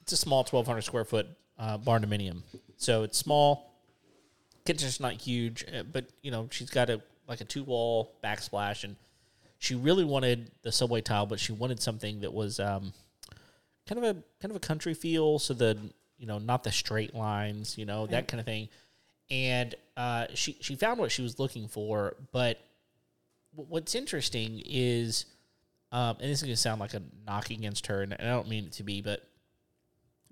[0.00, 1.26] it's a small twelve hundred square foot
[1.58, 2.42] uh, barn dominium.
[2.78, 3.74] So it's small.
[4.64, 8.82] Kitchen's not huge, uh, but you know she's got a like a two wall backsplash,
[8.84, 8.96] and
[9.62, 12.92] she really wanted the subway tile, but she wanted something that was um,
[13.86, 15.38] kind of a kind of a country feel.
[15.38, 15.78] So the
[16.18, 18.68] you know not the straight lines, you know that kind of thing.
[19.30, 22.58] And uh, she she found what she was looking for, but
[23.54, 25.26] wh- what's interesting is,
[25.92, 28.48] um, and this is going to sound like a knock against her, and I don't
[28.48, 29.22] mean it to be, but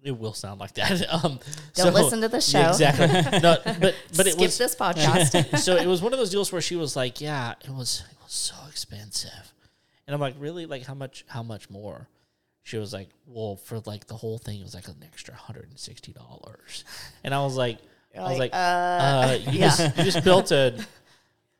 [0.02, 0.90] it will sound like that.
[1.10, 1.40] Um,
[1.74, 2.58] Don't listen to the show.
[2.58, 3.40] Yeah, exactly.
[3.40, 5.58] No, but but it Skip was this podcast.
[5.58, 8.16] so it was one of those deals where she was like, "Yeah, it was it
[8.22, 9.54] was so expensive,"
[10.06, 10.66] and I'm like, "Really?
[10.66, 11.24] Like how much?
[11.28, 12.08] How much more?"
[12.62, 15.68] She was like, "Well, for like the whole thing, it was like an extra hundred
[15.70, 16.84] and sixty dollars,"
[17.24, 17.78] and I was like,
[18.16, 19.68] "I was like, like, uh, you, yeah.
[19.68, 20.74] just, you just built a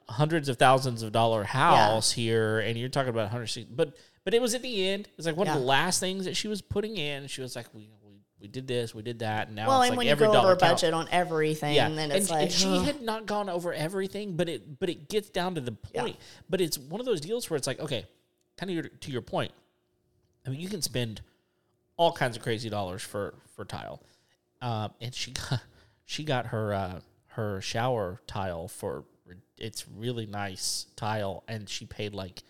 [0.09, 4.35] hundreds of thousands of dollar house here, and you're talking about hundred sixty, but." But
[4.35, 5.09] it was at the end.
[5.17, 7.27] It's like one of the last things that she was putting in.
[7.27, 7.89] She was like, "We
[8.41, 10.27] we, did this, we did that, and now well, it's and like when you every
[10.27, 13.01] go dollar over counts." budget on everything, Yeah, then and, it's like and she had
[13.03, 16.17] not gone over everything, but it but it gets down to the point.
[16.49, 18.07] But it's one of those deals where it's like, okay,
[18.57, 19.53] kind of your, to your point.
[20.47, 21.21] I mean, you can spend
[21.97, 24.03] all kinds of crazy dollars for for tile,
[24.63, 25.63] um, and she got
[26.05, 29.05] she got her uh, her shower tile for
[29.59, 32.43] it's really nice tile, and she paid like.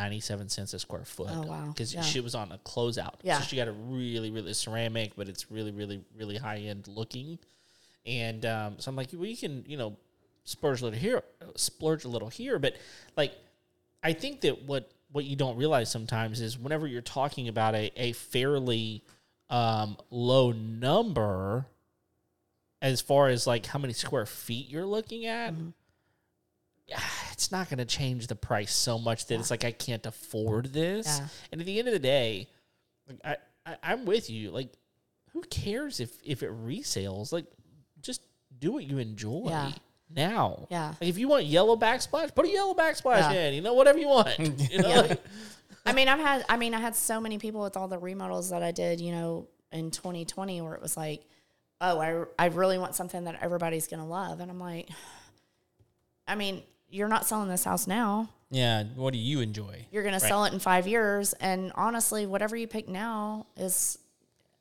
[0.00, 1.30] 97 cents a square foot.
[1.30, 1.66] Oh, wow.
[1.68, 2.00] Because Yeah.
[2.02, 3.16] she was on a closeout.
[3.22, 3.38] Yeah.
[3.38, 7.38] So she got a really, really ceramic, but it's really, really, really high end looking.
[8.06, 9.96] And um, so I'm like, well, you can, you know,
[10.44, 11.22] splurge a little here,
[11.56, 12.76] splurge a little here, but
[13.16, 13.32] like,
[14.02, 17.90] I think that what what you don't realize sometimes is whenever you're talking about a
[17.96, 19.02] a fairly
[19.50, 21.66] um, low number,
[22.80, 25.52] as far as like how many square feet you're looking at.
[25.52, 25.58] yeah,
[27.32, 30.74] It's not going to change the price so much that it's like I can't afford
[30.74, 31.06] this.
[31.06, 31.28] Yeah.
[31.52, 32.48] And at the end of the day,
[33.08, 34.50] like I, I I'm with you.
[34.50, 34.68] Like,
[35.32, 37.32] who cares if if it resales?
[37.32, 37.46] Like,
[38.02, 38.20] just
[38.58, 39.72] do what you enjoy Yeah.
[40.14, 40.66] now.
[40.70, 40.88] Yeah.
[41.00, 43.46] Like if you want yellow backsplash, put a yellow backsplash Yeah.
[43.46, 43.54] in.
[43.54, 44.38] You know, whatever you want.
[44.70, 45.00] You know, Yeah.
[45.00, 45.22] like-
[45.86, 48.50] I mean, I've had, I mean, I had so many people with all the remodels
[48.50, 51.22] that I did, you know, in 2020 where it was like,
[51.80, 54.40] oh, I, I really want something that everybody's going to love.
[54.40, 54.90] And I'm like,
[56.28, 58.28] I mean, you're not selling this house now.
[58.50, 58.84] Yeah.
[58.96, 59.86] What do you enjoy?
[59.90, 61.32] You're going to sell it in five years.
[61.34, 63.98] And honestly, whatever you pick now is,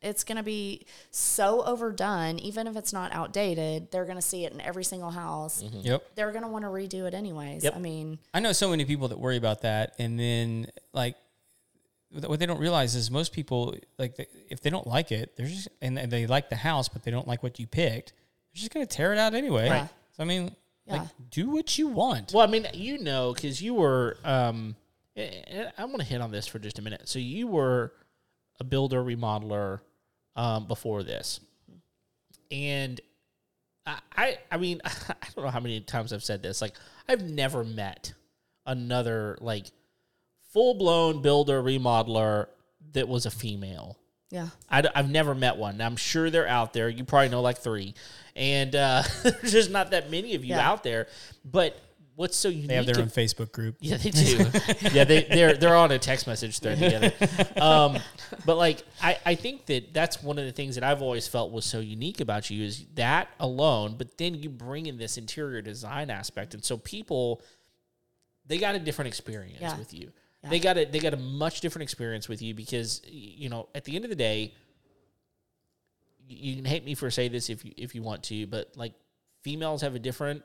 [0.01, 2.39] it's going to be so overdone.
[2.39, 5.63] Even if it's not outdated, they're going to see it in every single house.
[5.63, 5.79] Mm-hmm.
[5.81, 6.05] Yep.
[6.15, 7.63] They're going to want to redo it anyways.
[7.63, 7.75] Yep.
[7.75, 11.15] I mean, I know so many people that worry about that, and then like
[12.11, 15.45] what they don't realize is most people like they, if they don't like it, they're
[15.45, 18.13] just and they like the house, but they don't like what you picked.
[18.53, 19.69] They're just gonna tear it out anyway.
[19.69, 19.89] Right.
[20.17, 20.55] So I mean,
[20.89, 22.33] like do what you want.
[22.33, 24.17] Well, I mean, you know, because you were.
[24.23, 24.75] Um,
[25.17, 27.09] I- want to hit on this for just a minute.
[27.09, 27.93] So you were
[28.59, 29.81] a builder remodeler
[30.35, 31.39] um, before this,
[32.51, 32.99] and
[33.85, 36.61] I, I, I mean, I don't know how many times I've said this.
[36.61, 36.75] Like,
[37.07, 38.13] I've never met
[38.65, 39.65] another like
[40.53, 42.47] full blown builder remodeler
[42.93, 43.97] that was a female.
[44.29, 44.49] Yeah.
[44.69, 45.81] I, have never met one.
[45.81, 46.89] I'm sure they're out there.
[46.89, 47.93] You probably know like three,
[48.35, 50.69] and uh, there's just not that many of you Yeah.
[50.69, 51.07] out there.
[51.43, 51.79] But
[52.15, 52.67] what's so unique?
[52.67, 53.77] They have their to- own Facebook group.
[53.79, 54.37] yeah, they do.
[54.91, 57.11] yeah, they they're they're on a text message thread together.
[57.59, 57.97] Um,
[58.45, 61.51] but like, I I think that that's one of the things that I've always felt
[61.51, 63.95] was so unique about you is that alone.
[63.97, 67.41] But then you bring in this interior design aspect, and so people
[68.45, 69.77] they got a different experience Yeah.
[69.77, 70.11] with you.
[70.43, 70.49] Yeah.
[70.49, 73.83] They got a they got a much different experience with you because you know at
[73.83, 74.53] the end of the day,
[76.27, 78.93] you can hate me for say this if you if you want to, but like
[79.43, 80.43] females have a different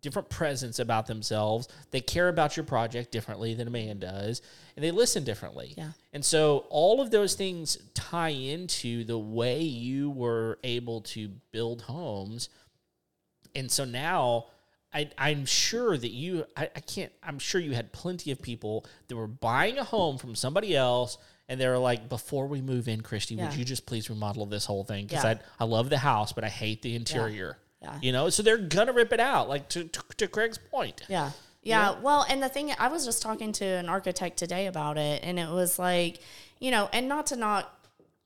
[0.00, 1.68] different presence about themselves.
[1.90, 4.42] They care about your project differently than a man does,
[4.76, 5.74] and they listen differently.
[5.76, 5.90] Yeah.
[6.12, 11.82] And so all of those things tie into the way you were able to build
[11.82, 12.48] homes.
[13.54, 14.46] And so now
[14.94, 18.86] I, I'm sure that you, I, I can't, I'm sure you had plenty of people
[19.08, 21.18] that were buying a home from somebody else.
[21.48, 24.64] And they were like, before we move in, Kristy, would you just please remodel this
[24.64, 25.06] whole thing?
[25.06, 25.38] Because Yeah.
[25.60, 27.58] I, I love the house, but I hate the interior.
[27.82, 27.98] Yeah.
[28.00, 29.46] You know, so they're gonna rip it out.
[29.50, 31.02] Like to to, to Craig's point.
[31.06, 31.32] Yeah.
[31.62, 32.00] Yeah.
[32.00, 35.38] Well, and the thing, I was just talking to an architect today about it, and
[35.38, 36.20] it was like,
[36.60, 37.70] you know, and not to knock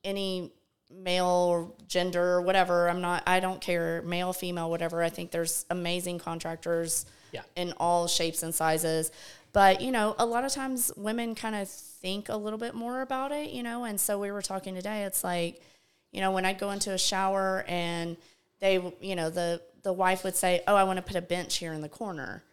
[0.05, 0.53] any
[0.91, 2.89] male gender or whatever.
[2.89, 5.03] I'm not, I don't care, male, female, whatever.
[5.03, 7.41] I think there's amazing contractors Yeah.
[7.55, 9.11] in all shapes and sizes.
[9.51, 13.01] But, you know, a lot of times women kind of think a little bit more
[13.01, 15.03] about it, you know, and so we were talking today.
[15.03, 15.61] It's like,
[16.11, 18.17] you know, when I go into a shower and
[18.59, 21.55] they, you know, the the wife would say, "Oh, I want to put a bench
[21.57, 22.43] here in the corner."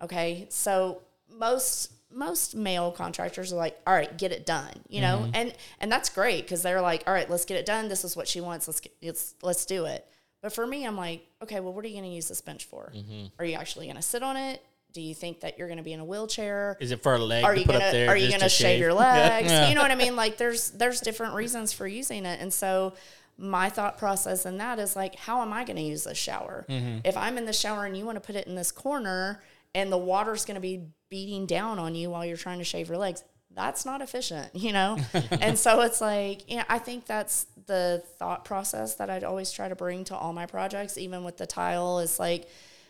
[0.00, 5.28] Okay, so most most male contractors are like, "All right, get it done," you know,
[5.34, 7.88] and and that's great because they're like, "All right, let's get it done.
[7.88, 8.68] This is what she wants.
[8.68, 10.06] Let's get, let's let's do it."
[10.42, 12.66] But for me, I'm like, okay, well, what are you going to use this bench
[12.66, 12.92] for?
[13.38, 14.62] Are you actually going to sit on it?
[14.92, 16.76] Do you think that you're going to be in a wheelchair?
[16.78, 18.08] Is it for a leg are to you up there?
[18.08, 19.50] are you gonna to shave your legs?
[19.50, 19.68] Yeah.
[19.68, 20.14] You know what I mean?
[20.14, 22.94] Like there's there's different reasons for using it, and so
[23.36, 26.64] my thought process in that is like, how am I going to use this shower?
[26.68, 27.00] Mm-hmm.
[27.04, 29.42] If I'm in the shower and you want to put it in this corner,
[29.74, 32.88] and the water's going to be beating down on you while you're trying to shave
[32.88, 33.22] your legs,
[33.54, 34.98] that's not efficient, you know.
[35.40, 39.50] and so it's like, you know, I think that's the thought process that I'd always
[39.50, 42.48] try to bring to all my projects, even with the tile, is like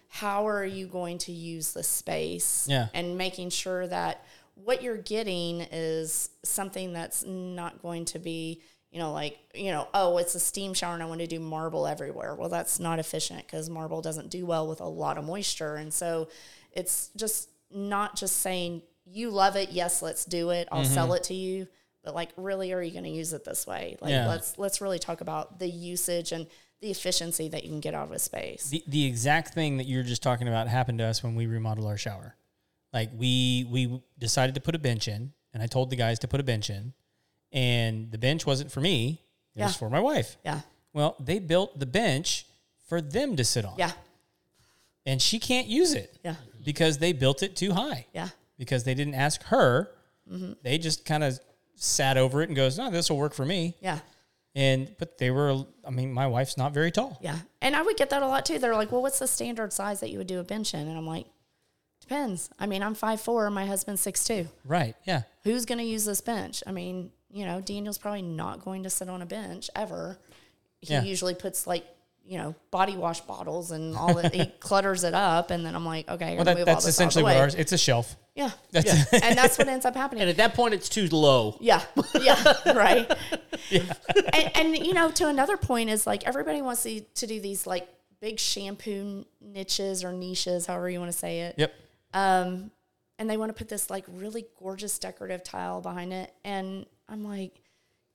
[0.09, 2.89] how are you going to use the space Yeah.
[2.95, 4.25] and making sure that
[4.55, 9.89] what you're getting is something that's not going to be you know like you know
[9.93, 12.99] oh it's a steam shower and i want to do marble everywhere well that's not
[12.99, 16.29] efficient because marble doesn't do well with a lot of moisture and so
[16.73, 20.93] it's just not just saying you love it yes let's do it i'll mm-hmm.
[20.93, 21.67] sell it to you
[22.07, 23.97] but like really are you going to use it this way?
[24.01, 24.29] Like Yeah.
[24.29, 26.47] let's let's really talk about the usage and
[26.81, 28.71] the efficiency that you can get out of a space.
[28.71, 31.89] The, the exact thing that you're just talking about happened to us when we remodeled
[31.89, 32.37] our shower.
[32.93, 36.29] Like we we decided to put a bench in, and I told the guys to
[36.29, 36.95] put a bench in,
[37.51, 39.21] and the bench wasn't for me;
[39.57, 40.39] it was for my wife.
[40.45, 40.61] yeah.
[40.93, 42.47] Well, they built the bench
[42.89, 43.91] for them to sit on, yeah.
[45.05, 46.17] And she can't use it.
[46.25, 48.05] Yeah because they built it too high.
[48.13, 49.89] yeah Because they didn't ask her;
[50.31, 50.53] Mm-hmm.
[50.63, 51.39] they just kind of
[51.77, 54.01] sat over it and goes, "No, this will work for me." yeah
[54.55, 57.19] And but they were, I mean, my wife's not very tall.
[57.23, 57.39] Yeah.
[57.63, 58.59] And I would get that a lot too.
[58.59, 60.89] They're like, well, what's the standard size that you would do a bench in?
[60.89, 61.27] And I'm like,
[62.01, 62.51] depends.
[62.59, 64.49] I mean, I'm five four, my husband's 6'2.
[64.65, 64.95] Right?
[65.05, 65.23] Yeah.
[65.45, 66.63] Who's going to use this bench?
[66.67, 70.19] I mean, you know, Daniel's probably not going to sit on a bench ever.
[70.81, 71.03] He Yeah.
[71.03, 71.85] usually puts like,
[72.27, 74.35] you know, body wash bottles and all that.
[74.35, 75.51] he clutters it up.
[75.51, 77.55] And then I'm like, okay, Well, that, move that's this essentially what ours.
[77.55, 78.17] It's a shelf.
[78.35, 78.51] Yeah.
[78.73, 80.23] That's and that's what ends up happening.
[80.23, 81.57] And at that point, it's too low.
[81.61, 81.83] Yeah,
[82.21, 82.43] yeah,
[82.75, 83.11] right.
[83.71, 87.67] And, and you know, to another point is like everybody wants to, to do these
[87.67, 87.89] like
[88.21, 91.55] big shampoo niches or niches, however you want to say it.
[91.59, 91.75] Yep.
[92.13, 92.71] Um,
[93.19, 97.25] and they want to put this like really gorgeous decorative tile behind it, and I'm
[97.25, 97.53] like,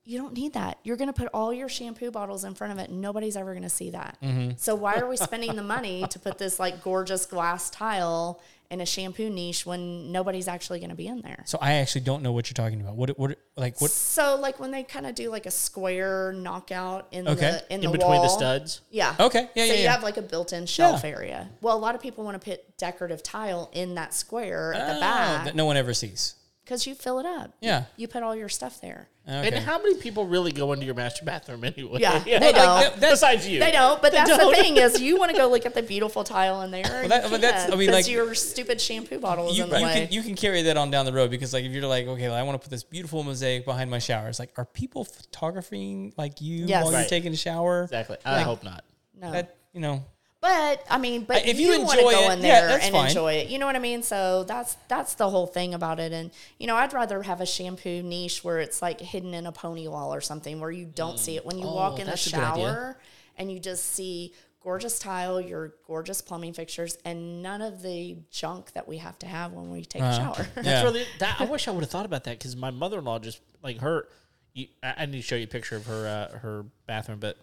[0.04, 0.78] you don't need that.
[0.82, 2.90] You're going to put all your shampoo bottles in front of it.
[2.90, 4.18] And nobody's ever going to see that.
[4.22, 4.52] Mm-hmm.
[4.56, 8.80] So why are we spending the money to put this like gorgeous glass tile in
[8.80, 11.42] a shampoo niche when nobody's actually going to be in there?
[11.46, 12.96] So I actually don't know what you're talking about.
[12.96, 13.16] What?
[13.18, 13.38] What?
[13.56, 13.90] Like what?
[13.92, 17.40] So like when they kind of do like a square knockout in Okay.
[17.68, 18.22] the in, In the between wall.
[18.24, 18.80] the studs.
[18.90, 19.14] Yeah.
[19.20, 19.42] Okay.
[19.54, 19.64] Yeah.
[19.64, 19.64] Yeah.
[19.66, 19.78] So yeah.
[19.78, 19.92] you yeah.
[19.92, 21.10] have like a built-in shelf Yeah.
[21.10, 21.50] area.
[21.60, 24.96] Well, a lot of people want to put decorative tile in that square at the
[24.96, 26.34] Oh, back that no one ever sees.
[26.64, 27.54] because you fill it up.
[27.60, 27.84] Yeah.
[27.96, 29.08] You put all your stuff there.
[29.24, 29.48] Okay.
[29.54, 32.00] And how many people really go into your master bathroom anyway?
[32.00, 33.00] Yeah, they like, don't.
[33.00, 33.60] Besides you.
[33.60, 34.50] They don't, but They that's don't.
[34.50, 36.82] the thing is you want to go look at the beautiful tile in there.
[36.84, 39.78] Well, that- but that's- I mean, like- your stupid shampoo bottle is you, in the
[39.78, 39.92] you way.
[40.06, 42.26] can you can carry that on down the road because like if you're like okay
[42.28, 45.04] well, I want to put this beautiful mosaic behind my shower it's like are people
[45.04, 46.84] photographing like you Yes.
[46.84, 48.16] while you're taking a shower Exactly.
[48.24, 48.44] I Yeah.
[48.44, 48.84] hope not.
[49.20, 49.30] no.
[49.32, 50.04] that you know
[50.42, 52.60] But I mean, but Uh, if if you you, want to go it, in yeah,
[52.60, 53.08] there that's and fine.
[53.08, 54.02] enjoy it, you know what I mean.
[54.02, 56.12] So that's that's the whole thing about it.
[56.12, 59.52] And you know, I'd rather have a shampoo niche where it's like hidden in a
[59.52, 62.10] pony wall or something where you don't see it when you Oh, walk in the
[62.10, 62.66] that's a good idea.
[62.66, 62.98] shower
[63.38, 68.72] and you just see gorgeous tile, your gorgeous plumbing fixtures, and none of the junk
[68.72, 70.34] that we have to have when we take a Uh-huh.
[70.34, 70.46] shower.
[70.56, 70.82] That's Yeah.
[70.82, 71.06] really.
[71.18, 73.40] That, I wish I would have thought about that because my mother in law just
[73.62, 74.08] like her.
[74.54, 77.36] You, I, I need to show you a picture of her uh, her bathroom, but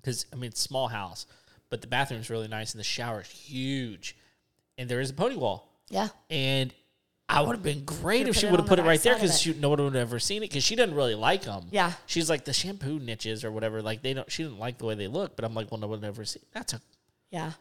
[0.00, 1.26] because I mean it's small house,
[1.70, 4.16] but the bathroom's really nice and the shower is huge,
[4.78, 6.72] and there is a pony wall, yeah, and
[7.28, 9.14] I would have been great Could've if she would have put the it right there
[9.14, 11.66] because she no one would have ever seen it because she doesn't really like them.
[11.70, 11.92] Yeah.
[12.06, 13.80] she's like the shampoo niches or whatever.
[13.80, 14.30] Like they don't.
[14.30, 16.24] She didn't like the way they look, but I'm like, well, no one would ever
[16.24, 16.40] see.
[16.52, 16.80] That's a
[17.30, 17.52] yeah.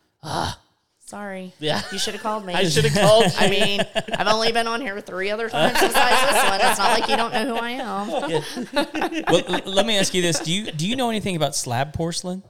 [1.05, 1.51] Sorry.
[1.53, 1.57] Ah.
[1.59, 1.81] Yeah.
[1.91, 2.53] You should have called me.
[2.55, 3.25] I should have called.
[3.37, 3.81] I mean,
[4.17, 6.59] I've only been on here three other times besides this one.
[6.61, 9.25] It's not like you don't know who I am.
[9.31, 12.43] well let me ask you this do you do you know anything about slab porcelain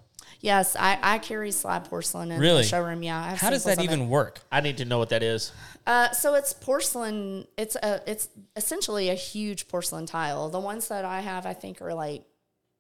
[0.44, 2.64] Yes, I, I carry slab porcelain in Really?
[2.64, 3.02] the showroom.
[3.02, 3.84] Yeah, I have how does that of it.
[3.86, 5.54] even work I need to know what that is.
[5.88, 7.48] Uh, so it's porcelain.
[7.58, 8.28] It's a it's
[8.58, 10.50] essentially a huge porcelain tile.
[10.50, 12.26] The ones that I have, I think, are like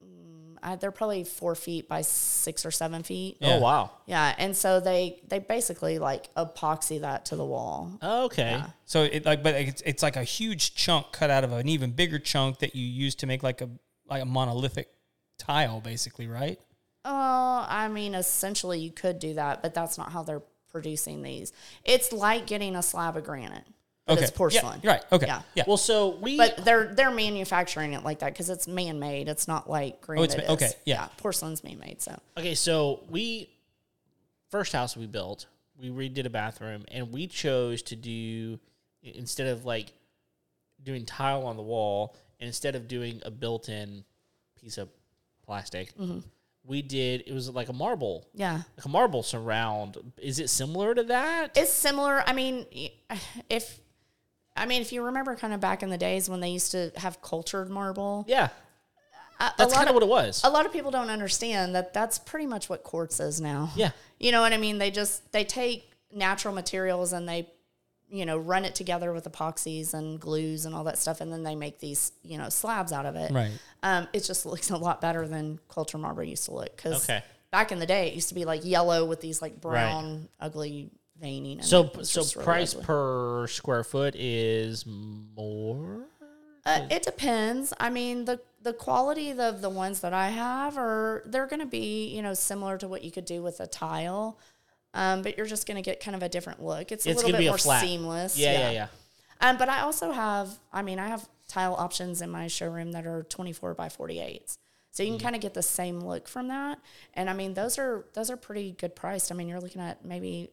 [0.03, 3.37] mm, I, they're probably four feet by six or seven feet.
[3.39, 3.53] Yeah.
[3.53, 3.91] Oh wow.
[4.07, 7.97] Yeah, and so they they basically like epoxy that to the wall.
[8.03, 8.61] Okay.
[8.83, 11.91] so it like but it's, it's like a huge chunk cut out of an even
[11.91, 13.69] bigger chunk that you use to make like a
[14.09, 14.89] like a monolithic
[15.37, 16.59] tile basically right
[17.05, 20.41] Oh, I mean, essentially you could do that, but that's not how they're
[20.71, 21.53] producing these.
[21.83, 23.65] It's like getting a slab of granite,
[24.05, 24.79] but okay it's porcelain.
[24.83, 25.41] yeah, right okay Yeah.
[25.55, 29.27] yeah Well, so we But they're they're manufacturing it like that because it's man made.
[29.27, 30.21] It's not like granite.
[30.21, 31.07] Oh, it's ma- okay, yeah.
[31.17, 32.01] porcelain's man made.
[32.01, 32.55] So okay.
[32.55, 33.49] So we
[34.49, 35.47] first house we built,
[35.79, 38.59] we redid a bathroom, and we chose to do
[39.03, 39.93] instead of like
[40.83, 44.03] doing tile on the wall, and instead of doing a built-in
[44.59, 44.89] piece of
[45.45, 46.19] plastic, mm-hmm.
[46.65, 48.61] We did it was like a marble, Yeah.
[48.77, 49.97] like a marble surround.
[50.17, 51.57] Is it similar to that?
[51.57, 52.23] It's similar.
[52.25, 52.65] I mean,
[53.49, 53.79] if
[54.55, 56.91] I mean, if you remember, kind of back in the days when they used to
[56.97, 58.49] have cultured marble, yeah,
[59.39, 60.41] a- that's kind of what it was.
[60.43, 63.71] a lot of people don't understand that that's pretty much what quartz is now.
[63.75, 63.91] Yeah.
[64.19, 64.77] You know what I mean?
[64.77, 67.49] They just they take natural materials and they
[68.13, 71.41] you know run it together with epoxies and glues and all that stuff and then
[71.43, 73.31] they make these you know slabs out of it.
[73.31, 73.51] Right.
[73.81, 77.23] Um, it just looks a lot better than culture marble used to look cuz Okay.
[77.51, 80.91] back in the day it used to be like yellow with these like brown ugly
[81.19, 82.85] veining and So so really price ugly.
[82.85, 86.05] per square foot is more.
[86.65, 87.73] Uh, it depends.
[87.79, 91.65] I mean, the the quality of the ones that I have are they're going to
[91.65, 94.37] be you know similar to what you could do with a tile,
[94.93, 96.91] um, but you're just going to get kind of a different look.
[96.91, 97.81] It's a It's little bit more flat.
[97.81, 98.37] seamless.
[98.37, 98.87] Yeah, yeah, yeah.
[99.41, 103.05] Um, but I also have, I mean, I have tile options in my showroom that
[103.05, 104.57] are 24 by 48s.
[104.91, 105.15] So you Mm.
[105.17, 106.79] can kind of get the same look from that.
[107.15, 109.31] And I mean, those are those are pretty good priced.
[109.31, 110.51] I mean, you're looking at maybe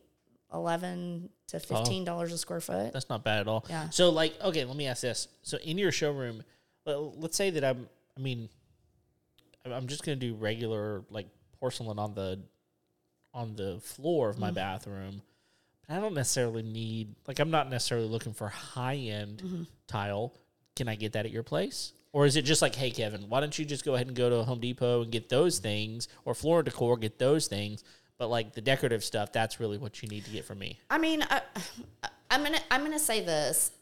[0.53, 2.93] 11 to 15 dollars a square foot.
[2.93, 3.65] That's not bad at all.
[3.69, 3.91] Yeah.
[3.91, 5.29] So like, okay, let me ask this.
[5.43, 6.43] So in your showroom,
[6.87, 8.49] let's say that I'm, I mean,
[9.67, 11.29] I'm- just gonna do regular like
[11.61, 12.41] porcelain on the,
[13.33, 14.55] on the floor of my mm.
[14.55, 15.23] bathroom.
[15.87, 19.63] But I don't necessarily need like I'm not necessarily looking for high end mm-hmm.
[19.87, 20.35] tile.
[20.77, 21.93] Can I get that at your place?
[22.13, 24.31] Or is it just like, hey Kevin, why don't you just go ahead and go
[24.31, 25.63] to Home Depot and get those mm.
[25.63, 27.85] things, or Floor Decor get those things,
[28.19, 30.79] but like the decorative stuff, that's really what you need to get from me.
[30.91, 31.43] I mean, I,
[32.31, 33.73] I'm gonna I'm gonna say this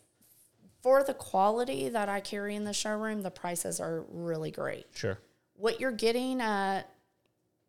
[0.82, 4.86] for the quality that I carry in the showroom, the prices are really great.
[4.94, 5.18] Sure.
[5.54, 6.88] What you're getting at,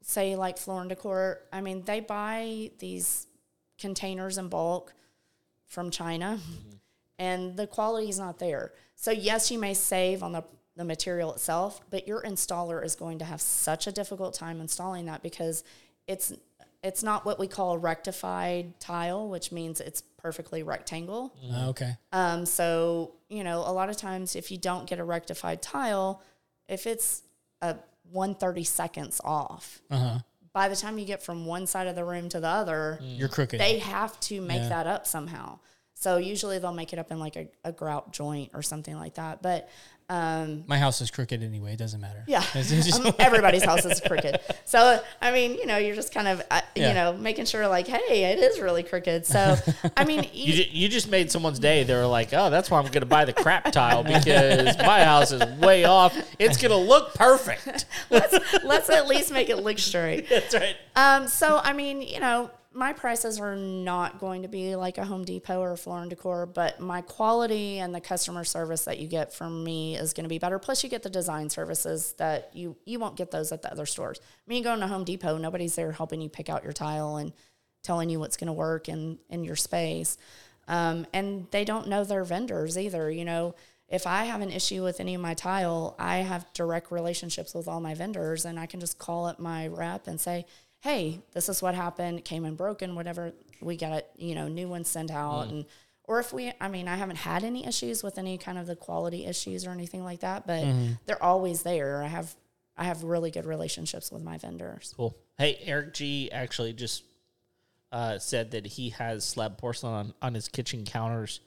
[0.01, 3.27] say, like Floor and Decor, I mean, they buy these
[3.77, 4.93] containers in bulk
[5.65, 6.39] from China,
[7.17, 8.73] and the quality is not there.
[8.95, 10.43] So yes, you may save on the
[10.79, 15.07] the material itself, but your installer is going to have such a difficult time installing
[15.07, 15.65] that because
[16.07, 16.31] it's
[16.81, 21.35] it's not what we call rectified tile, which means it's perfectly rectangle.
[21.51, 21.97] Uh, okay.
[22.13, 26.21] Um, so, you know, a lot of times if you don't get a rectified tile,
[26.69, 27.23] if it's
[27.61, 27.75] a
[28.11, 30.19] 130 seconds off, Uh huh.
[30.53, 33.29] by the time you get from one side of the room to the other, You're
[33.29, 33.59] crooked.
[33.59, 34.69] they have to make Yeah.
[34.69, 35.59] that up somehow.
[35.93, 39.15] So usually they'll make it up in like a, a grout joint or something like
[39.15, 39.41] that.
[39.41, 39.69] But
[40.09, 41.73] um, My house is crooked anyway.
[41.73, 42.23] It doesn't matter.
[42.27, 44.39] yeah, It's just- Um, everybody's house is crooked.
[44.65, 46.89] So I mean, you know, you're just kind of uh, Yeah.
[46.89, 49.25] you know making sure like, hey, it is really crooked.
[49.25, 49.55] So
[49.97, 51.83] I mean, You, you, you just made someone's day.
[51.83, 55.03] They were like, "Oh, that's why I'm going to buy the crap tile because my
[55.03, 56.15] house is way off.
[56.37, 60.29] It's going to look perfect." let's at least make it look straight.
[60.29, 60.75] That's right.
[60.95, 65.05] Um, so I mean, you know, my prices are not going to be like a
[65.05, 69.07] Home Depot or Floor and Decor, but my quality and the customer service that you
[69.07, 70.59] get from me is going to be better.
[70.59, 73.87] Plus, you get the design services that you you won't get those at the other
[73.87, 74.19] stores.
[74.21, 77.15] I mean, you go into Home Depot, nobody's there helping you pick out your tile
[77.15, 77.33] and
[77.81, 80.17] telling you what's going to work in in your space,
[80.67, 83.09] um, and they don't know their vendors either.
[83.09, 83.55] You know.
[83.91, 87.67] If I have an issue with any of my tile, I have direct relationships with
[87.67, 90.45] all my vendors, and I can just call up my rep and say,
[90.79, 92.19] hey, this is what happened.
[92.19, 93.33] It came in broken, whatever.
[93.61, 95.47] We got it, you know, new ones sent out.
[95.47, 95.65] And,
[96.05, 98.75] or if we, I mean, I haven't had any issues with any kind of the
[98.75, 100.65] quality issues or anything like that, but
[101.05, 102.01] they're always there.
[102.01, 102.33] I have,
[102.77, 104.93] I have really good relationships with my vendors.
[104.95, 105.15] Cool.
[105.37, 107.03] Hey, Eric G actually just
[107.91, 111.41] uh, said that he has slab porcelain on, on his kitchen counters,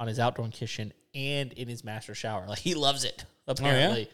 [0.00, 2.46] on his outdoor kitchen, and in his master shower.
[2.48, 3.96] Like he loves it apparently.
[3.96, 4.06] Oh, yeah?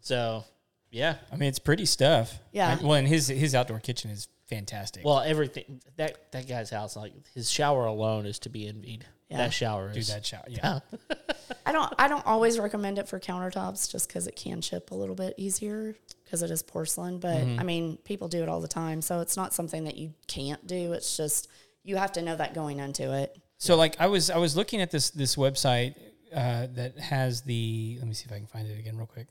[0.00, 0.44] So,
[0.92, 1.16] yeah.
[1.32, 2.38] I mean, it's pretty stuff.
[2.52, 2.78] Yeah.
[2.80, 5.04] I- well, and his his outdoor kitchen is fantastic.
[5.04, 9.04] Well, everything that that guy's house, like his shower alone, is to be envied.
[9.28, 9.38] Yeah.
[9.38, 10.06] That shower is.
[10.08, 10.48] do that shot.
[10.50, 10.80] Yeah.
[11.66, 14.94] I don't, I don't always recommend it for countertops just because it can chip a
[14.94, 17.18] little bit easier because it is porcelain.
[17.18, 20.12] But I mean, people do it all the time, so it's not something that you
[20.26, 20.92] can't do.
[20.92, 21.48] It's just
[21.82, 23.36] you have to know that going into it.
[23.56, 25.94] So like I was I was looking at this this website
[26.34, 29.28] uh, that has the let me see if I can find it again real quick.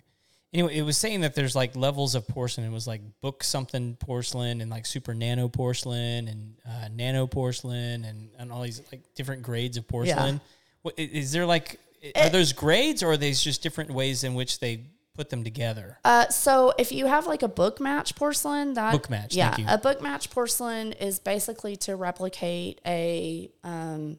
[0.53, 2.67] Anyway, it was saying that there's like levels of porcelain.
[2.67, 8.03] It was like book something porcelain and like super nano porcelain and uh, nano porcelain
[8.03, 10.41] and, and all these like different grades of porcelain.
[10.81, 11.79] What, i- is there like
[12.15, 15.97] are those grades or are these just different ways in which they put them together?
[16.03, 19.67] Uh, so if you have like a book match porcelain, that Book match, yeah, thank
[19.69, 19.73] you.
[19.73, 24.17] a book match porcelain is basically to replicate a um,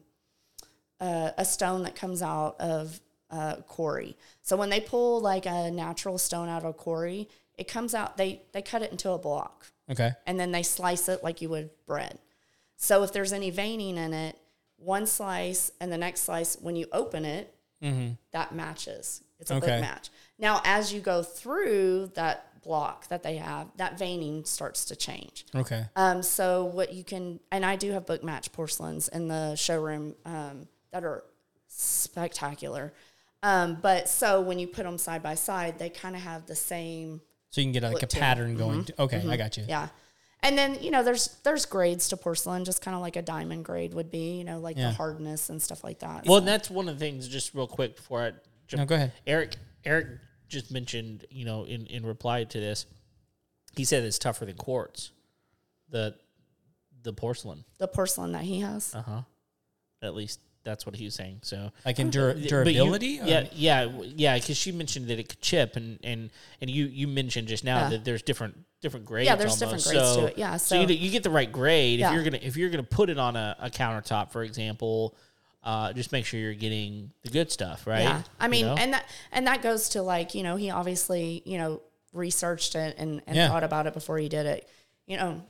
[0.99, 2.99] uh, a stone that comes out of
[3.33, 4.15] uh, quarry.
[4.41, 7.27] So when they pull like a natural stone out of a quarry,
[7.57, 8.17] it comes out.
[8.17, 10.11] They they cut it into a block Okay.
[10.27, 12.19] and then they slice it like you would bread.
[12.77, 14.37] So if there's any veining in it,
[14.77, 17.53] one slice and the next slice, when you open it,
[18.31, 19.21] that matches.
[19.39, 19.63] It's a Mm-hmm.
[19.63, 19.75] Okay.
[19.75, 20.09] good match.
[20.39, 25.45] Now, as you go through that block that they have, that veining starts to change.
[25.53, 25.83] Okay.
[25.97, 30.15] Um, so what you can, and I do have book match porcelains in the showroom
[30.25, 31.25] um, that are
[31.67, 32.93] spectacular.
[33.43, 36.55] Um, but so when you put them side by side, they kind of have the
[36.55, 37.21] same,
[37.51, 38.85] So you can get like a Flip to- pattern going.
[38.85, 39.65] to- okay, I got you.
[39.67, 39.89] yeah.
[40.41, 43.63] And then you know, there's there's grades to porcelain, just kind of like a diamond
[43.65, 44.89] grade would be, you know, like Yeah.
[44.89, 46.25] the hardness and stuff like that.
[46.25, 47.27] Well, So- and that's one of the things.
[47.27, 48.31] Just real quick before I
[48.67, 48.79] jump.
[48.79, 49.13] No, go ahead.
[49.27, 49.55] Eric.
[49.85, 52.85] Eric just mentioned, you know, in in reply to this,
[53.75, 55.11] he said it's tougher than quartz.
[55.89, 56.15] The
[57.01, 58.95] the porcelain, the porcelain that he has.
[58.95, 59.21] uh huh.
[60.01, 61.39] At least that's what he was saying.
[61.43, 63.19] So Like in dur- But you- durability.
[63.23, 64.35] yeah, yeah, yeah.
[64.37, 66.29] Because she mentioned that it could chip, and and
[66.61, 67.89] and you you mentioned just now Yeah.
[67.89, 69.27] that there's different different grades.
[69.27, 69.91] Yeah, there's different almost.
[69.91, 70.37] grades to so, it.
[70.37, 71.99] Yeah, so, you, so- you get the right grade.
[71.99, 72.07] Yeah.
[72.09, 75.15] If you're gonna if you're gonna put it on a, a countertop, for example,
[75.63, 78.01] uh, just make sure you're getting the good stuff, right?
[78.03, 78.75] Yeah, I You mean, know?
[78.75, 81.81] and that and that goes to like you know he obviously you know
[82.13, 83.47] researched it and, and Yeah.
[83.49, 84.69] thought about it before he did it.
[85.07, 85.41] You know,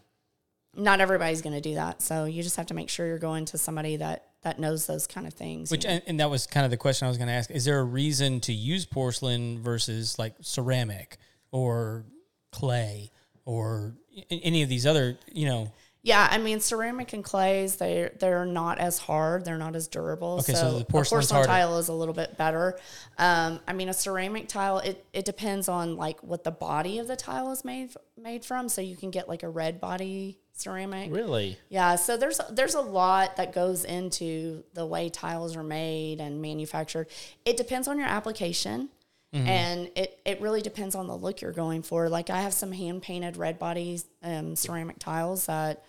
[0.75, 3.45] not everybody's going to do that, so you just have to make sure you're going
[3.45, 5.71] to somebody that that knows those kind of things.
[5.71, 7.49] Which and, and that was kind of the question I was going to ask.
[7.51, 11.17] Is there a reason to use porcelain versus like ceramic
[11.51, 12.05] or
[12.51, 13.11] clay
[13.45, 13.95] or
[14.29, 15.71] any of these other, you know?
[16.05, 20.33] yeah, I mean, ceramic and clays they they're not as hard, they're not as durable.
[20.41, 22.77] Okay, so so, the a porcelain tile is a little bit better.
[23.17, 27.07] Um, I mean, a ceramic tile it it depends on like what the body of
[27.07, 28.67] the tile is made made from.
[28.67, 31.11] So you can get like a red body ceramic.
[31.11, 36.19] really, Yeah, so there's there's a lot that goes into the way tiles are made
[36.21, 37.07] and manufactured.
[37.45, 38.89] It depends on your application,
[39.33, 42.07] and it it really depends on the look you're going for.
[42.07, 45.83] Like I have some hand painted red body um, ceramic tiles that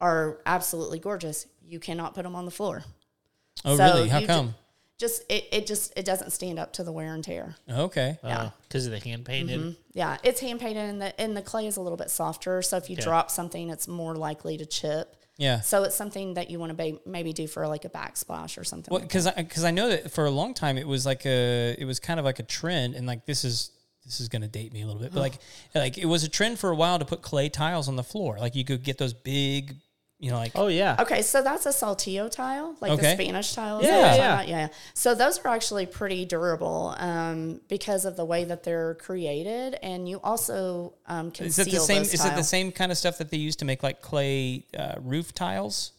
[0.00, 1.46] are absolutely gorgeous.
[1.66, 2.84] You cannot put them on the floor.
[3.64, 4.08] Oh, So really?
[4.08, 4.54] How come?
[5.00, 7.56] Just it, it just it doesn't stand up to the wear and tear.
[7.68, 8.18] okay.
[8.22, 8.50] Uh, yeah.
[8.68, 9.58] because of the hand painted.
[9.58, 9.70] Mm-hmm.
[9.94, 12.60] Yeah, it's hand painted, and the and the clay is a little bit softer.
[12.60, 13.04] So if you Okay.
[13.04, 15.16] drop something, it's more likely to chip.
[15.38, 15.60] Yeah.
[15.62, 18.64] So it's something that you want to be, maybe do for like a backsplash or
[18.64, 18.92] something.
[18.92, 21.74] Well, like because because I, know that for a long time it was like a
[21.78, 23.70] it was kind of like a trend, and like this is
[24.04, 25.38] this is going to date me a little bit, but like
[25.74, 28.38] like it was a trend for a while to put clay tiles on the floor.
[28.38, 29.76] Like you could get those big,
[30.20, 33.02] you know, like Oh yeah, Okay, so that's a saltillo tile, like Okay.
[33.02, 33.82] the Spanish tiles.
[33.82, 34.60] Yeah, that we're talking yeah.
[34.60, 34.68] yeah.
[34.94, 40.08] So those are actually pretty durable um, because of the way that they're created, and
[40.08, 41.98] you also um, can is it the same?
[41.98, 44.66] those Is it the same kind of stuff that they use to make like clay
[44.78, 45.92] uh, roof tiles?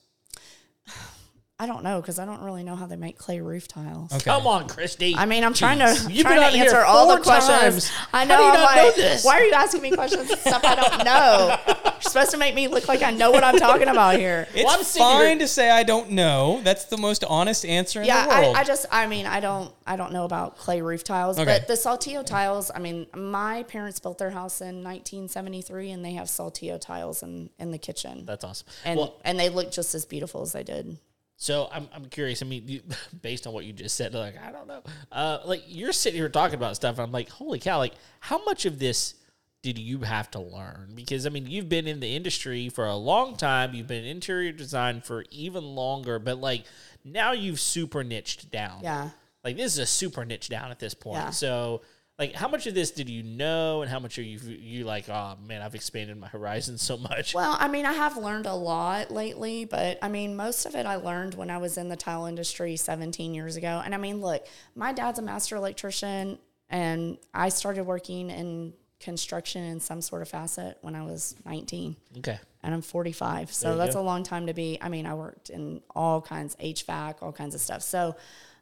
[1.61, 4.11] I don't know because I don't really know how they make clay roof tiles.
[4.11, 4.23] Okay.
[4.23, 5.13] come on, Kristy.
[5.15, 7.85] I mean, I'm trying to You've trying been to out here answer all the questions.
[7.87, 7.91] times.
[8.11, 8.37] I How know.
[8.37, 9.23] do you I'm not like, know this?
[9.23, 11.57] why are you asking me questions and stuff I don't know?
[12.01, 14.47] You're supposed to make me look like I know what I'm talking about here.
[14.55, 16.61] It's Well, I'm fine here- to say I don't know.
[16.63, 18.55] That's the most honest answer in yeah, the world.
[18.55, 21.59] I, I just, I mean, I don't, I don't know about clay roof tiles, Okay.
[21.59, 22.71] but the saltillo tiles.
[22.73, 27.51] I mean, my parents built their house in 1973, and they have saltillo tiles in
[27.59, 28.65] in the kitchen, That's awesome.
[28.83, 30.97] and well, and they look just as beautiful as they did.
[31.41, 32.43] So I'm, I'm curious.
[32.43, 32.81] I mean, you,
[33.23, 34.83] based on what you just said, like I don't know.
[35.11, 37.79] Uh, like you're sitting here talking about stuff, and I'm like, holy cow!
[37.79, 39.15] Like how much of this
[39.63, 40.91] did you have to learn?
[40.93, 43.73] Because I mean, you've been in the industry for a long time.
[43.73, 46.65] You've been in interior design for even longer, but like
[47.03, 48.81] now you've super niched down.
[48.83, 49.09] Yeah.
[49.43, 51.17] Like this is a super niche down at this point.
[51.17, 51.29] Yeah.
[51.31, 51.81] So.
[52.21, 55.09] Like how much of this did you know, and how much are you you like?
[55.09, 57.33] Oh man, I've expanded my horizons so much.
[57.33, 60.85] Well, I mean, I have learned a lot lately, but I mean, most of it
[60.85, 63.81] I learned when I was in the tile industry 17 years ago.
[63.83, 64.45] And I mean, look,
[64.75, 66.37] my dad's a master electrician,
[66.69, 71.95] and I started working in construction in some sort of facet when I was 19
[72.19, 72.37] Okay.
[72.61, 73.51] and I'm 45.
[73.51, 74.01] So that's go.
[74.01, 74.77] a long time to be.
[74.79, 77.81] I mean, I worked in all kinds HVAC, all kinds of stuff.
[77.81, 78.15] So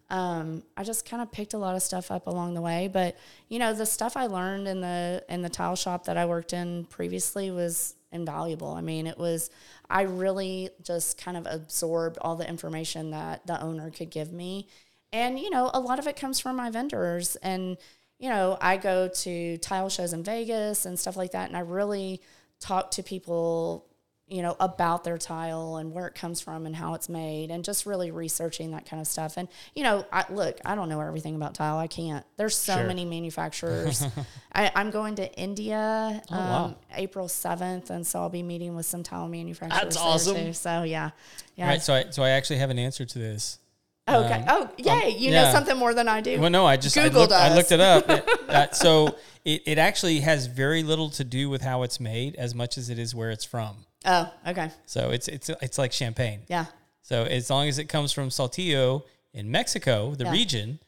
[0.10, 2.90] um, I just kind of picked a lot of stuff up along the way.
[2.92, 6.26] But you know, the stuff I learned in the in the tile shop that I
[6.26, 8.74] worked in previously was invaluable.
[8.74, 9.50] I mean, it was
[9.90, 14.68] I really just kind of absorbed all the information that the owner could give me.
[15.14, 17.78] And you know, a lot of it comes from my vendors and
[18.18, 21.62] you know, I go to tile shows in Vegas and stuff like that and I
[21.62, 22.22] really
[22.60, 23.86] talk to people
[24.30, 27.64] you know about their tile and where it comes from and how it's made and
[27.64, 31.02] just really researching that kind of stuff and you know I, look i don't know
[31.02, 32.86] everything about tile i can't there's so Sure.
[32.86, 34.04] many manufacturers
[34.54, 36.76] I, i'm going to india um, wow.
[36.96, 40.36] april 7th and so i'll be meeting with some tile manufacturers That's awesome.
[40.36, 40.54] too.
[40.54, 41.10] so yeah
[41.56, 41.82] yeah right.
[41.82, 43.58] So I so I actually have an answer to this.
[44.08, 45.46] okay oh yay you yeah.
[45.46, 47.72] know something more than i do Well, no, I just I Google looked, I looked
[47.72, 48.10] it up.
[48.10, 49.16] It- uh, so
[49.46, 52.90] it, it actually has very little to do with how it's made as much as
[52.90, 53.86] it is where it's from.
[54.06, 54.72] Oh, okay.
[54.86, 56.42] So it's it's it's like champagne.
[56.48, 56.66] Yeah.
[57.02, 60.32] So as long as it comes from Saltillo in Mexico, the Yeah.
[60.32, 60.80] region,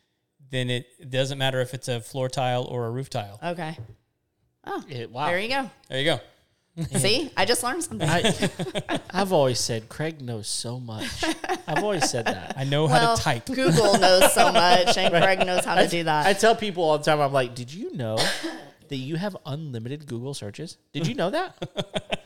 [0.49, 3.39] then it, it doesn't matter if it's a floor tile or a roof tile.
[3.43, 3.77] Okay.
[4.65, 5.27] Oh, it- wow.
[5.27, 5.69] There you go.
[5.89, 6.19] There you go.
[6.99, 8.07] See, I just learned something.
[8.07, 11.23] I, I've always said Craig knows so much.
[11.67, 12.53] I've always said that.
[12.55, 13.45] I know well, how to type.
[13.45, 16.25] Google knows so much, and Craig knows how to do that.
[16.27, 18.17] I tell people all the time, I'm like, did you know
[18.87, 20.77] that you have unlimited Google searches?
[20.93, 21.57] Did you know that?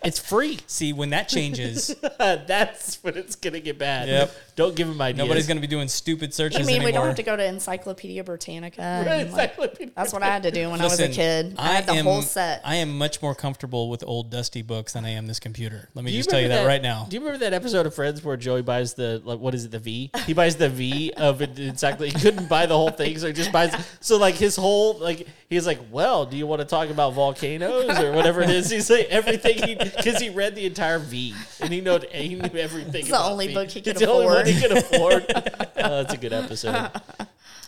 [0.05, 0.59] It's free.
[0.67, 4.07] See, when that changes, That's when it's gonna get bad.
[4.07, 4.35] Yep.
[4.55, 5.17] Don't give him ideas.
[5.17, 6.87] nobody's going to be doing stupid searches you mean anymore.
[6.87, 8.81] we don't have to go to Encyclopedia Britannica?
[8.81, 9.57] and, like,
[9.93, 11.55] that's what I had to do when I was a kid.
[11.57, 12.61] I, had the am, whole set.
[12.63, 15.89] I am much more comfortable with old dusty books than I am this computer.
[15.93, 17.05] Let me just tell you remember that, right now.
[17.09, 19.71] Do you remember that episode of Friends where Joey buys the like, what is it
[19.71, 20.11] the V?
[20.25, 22.09] He buys the V of it exactly.
[22.09, 23.75] He couldn't buy the whole thing, so he just buys.
[23.99, 27.99] So like his whole like he's like, well, do you want to talk about volcanoes
[27.99, 28.69] or whatever it is?
[28.69, 32.57] He's like everything he because he read the entire V and he know he knew
[32.57, 33.01] everything.
[33.01, 34.47] It's the only book he could it's the only one afford.
[34.47, 35.25] he could afford.
[35.77, 36.91] oh, that's a good episode.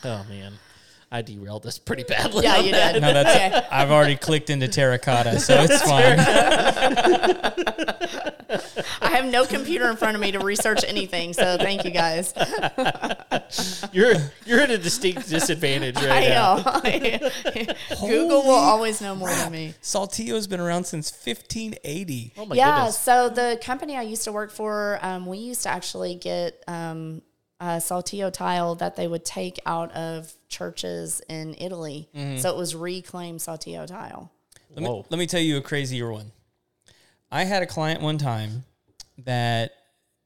[0.04, 0.54] Oh man,
[1.12, 2.44] I derailed this pretty badly.
[2.44, 2.94] yeah, you that.
[2.94, 3.02] did.
[3.02, 3.68] No, that's Okay.
[3.72, 6.20] I've already clicked into terracotta, so it's fine.
[9.02, 12.34] I have no computer in front of me to research anything, so thank you guys.
[13.92, 14.14] You're
[14.46, 16.62] you're at a distinct disadvantage right now.
[16.66, 17.66] I know.
[18.08, 19.74] Google will always know more than me.
[19.82, 22.34] Saltillo's been around since 1580.
[22.38, 22.56] Oh my god.
[22.56, 23.00] yeah, goodness.
[23.00, 27.22] so the company I used to work for, um, we used to actually get um,
[27.60, 32.10] a saltillo tile that they would take out of churches in Italy.
[32.16, 32.38] Mm-hmm.
[32.38, 34.32] So it was reclaimed saltillo tile.
[34.76, 36.32] Let me, let me tell you a crazier one.
[37.32, 38.64] I had a client one time
[39.18, 39.72] that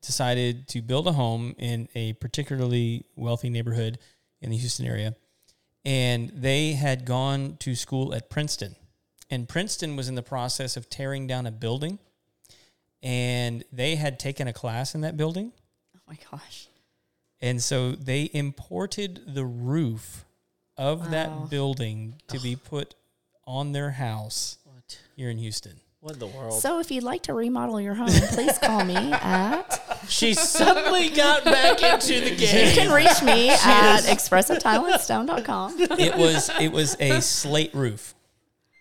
[0.02, 3.98] decided to build a home in a particularly wealthy neighborhood
[4.42, 5.16] in the Houston area.
[5.86, 8.76] And they had gone to school at Princeton.
[9.30, 12.00] And Princeton was in the process of tearing down a building.
[13.02, 15.54] And they had taken a class in that building.
[15.96, 16.68] Oh my gosh.
[17.42, 20.26] And so they imported the roof
[20.78, 21.08] of Wow.
[21.10, 22.96] that building to be put
[23.48, 25.00] on their house What?
[25.16, 25.80] here in Houston.
[26.00, 26.60] What in the world?
[26.62, 29.82] So if you'd like to remodel your home, please call me at.
[30.08, 32.68] she suddenly got back into the game.
[32.70, 35.76] You can reach me at expressivetileandstone.com.
[36.00, 38.16] it was it was a slate roof.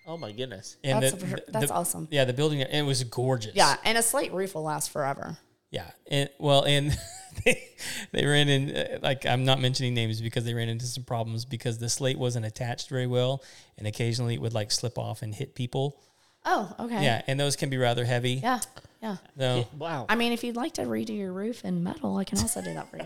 [0.07, 0.77] Oh my goodness.
[0.83, 2.09] And That's, the- a- that's the- awesome.
[2.11, 3.55] Yeah, the building it was gorgeous.
[3.55, 5.37] Yeah, and a slate roof will last forever.
[5.71, 5.91] yeah.
[6.11, 6.97] And well, and
[7.45, 7.69] they,
[8.13, 11.45] they ran in uh, like I'm not mentioning names because they ran into some problems
[11.45, 13.43] because the slate wasn't attached very well,
[13.79, 16.01] and occasionally it would like slip off and hit people.
[16.45, 17.03] Oh, okay.
[17.03, 18.35] Yeah, and those can be rather heavy.
[18.35, 18.61] Yeah.
[19.03, 19.17] Yeah.
[19.39, 20.05] So Wow.
[20.11, 22.75] I mean, if you'd like to redo your roof in metal, I can also do
[22.75, 23.05] that for you.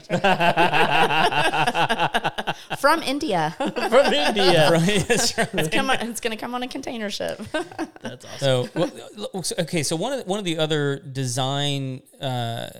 [2.79, 3.55] From India.
[3.59, 4.69] From India.
[4.69, 5.49] That's right.
[5.55, 7.41] It's, come on, it's going to come on a container ship.
[8.03, 8.39] That's awesome.
[8.39, 8.91] So, well,
[9.61, 9.85] okay.
[9.85, 12.71] So one of the, one of the other design uh,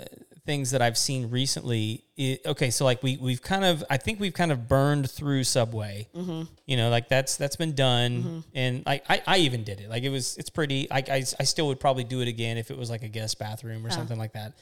[0.47, 2.05] things that I've seen recently,
[2.47, 2.71] okay.
[2.71, 6.09] So like we we've kind of I think we've kind of burned through Subway.
[6.15, 6.43] Mm-hmm.
[6.67, 9.89] You know, like that's that's been done, and like I, I even did it.
[9.89, 10.91] Like it was it's pretty.
[10.91, 13.39] I, I I still would probably do it again if it was like a guest
[13.39, 14.53] bathroom or something like that.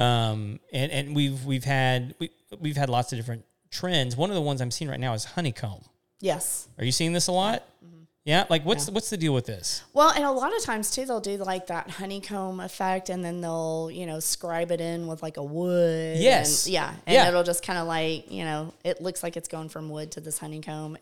[0.00, 2.30] Um, and and we've we've had we
[2.60, 4.16] we've had lots of different trends.
[4.16, 5.82] One of the ones I'm seeing right now is honeycomb.
[6.20, 6.68] yes.
[6.78, 7.64] Are you seeing this a lot?
[7.84, 7.93] Mm-hmm.
[8.24, 8.44] Yeah.
[8.48, 9.82] Like what's what's the deal with this?
[9.92, 13.40] Well, and a lot of times too, they'll do like that honeycomb effect, and then
[13.42, 16.16] they'll you know scribe it in with like a wood.
[16.18, 16.64] Yes.
[16.66, 17.28] and, yeah, and Yeah.
[17.28, 20.20] it'll just kind of like you know it looks like it's going from wood to
[20.20, 20.96] this honeycomb.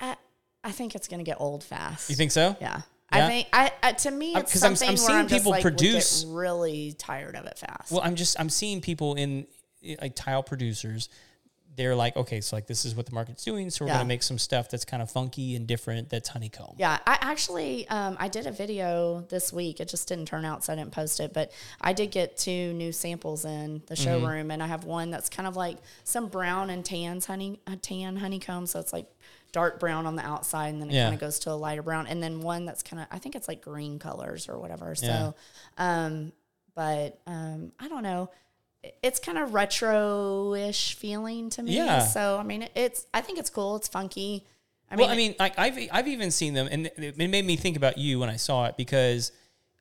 [0.00, 0.16] I
[0.64, 2.10] I think it's going to get old fast.
[2.10, 2.56] You think so?
[2.60, 2.80] Yeah.
[3.12, 3.24] Yeah?
[3.24, 5.62] I think I, to me Uh, it's I'm- something I'm where seeing I'm people like,
[5.62, 7.92] produce- really tired of it fast.
[7.92, 9.46] Well, I'm just I'm seeing people in
[10.02, 11.08] like tile producers.
[11.76, 13.96] They're like, okay, so like this is what the market's doing, so we're Yeah.
[13.98, 16.08] gonna make some stuff that's kind of funky and different.
[16.08, 16.74] That's honeycomb.
[16.78, 19.78] Yeah, I actually um, I did a video this week.
[19.80, 21.34] It just didn't turn out, so I didn't post it.
[21.34, 25.28] But I did get two new samples in the showroom, and I have one that's
[25.28, 28.66] kind of like some brown and tans honey uh, tan honeycomb.
[28.66, 29.06] So it's like
[29.52, 31.04] dark brown on the outside, and then it Yeah.
[31.04, 32.06] kind of goes to a lighter brown.
[32.06, 34.94] And then one that's kind of I think it's like green colors or whatever.
[34.94, 35.32] So, Yeah.
[36.06, 36.32] um,
[36.74, 38.30] but um, I don't know.
[38.82, 41.76] It- It's kind of retro-ish feeling to me.
[41.76, 42.00] Yeah.
[42.06, 43.76] So I mean, it's I think it's cool.
[43.76, 44.44] It's funky.
[44.90, 47.76] I well, I mean, like I've I've even seen them, and it made me think
[47.76, 49.32] about you when I saw it because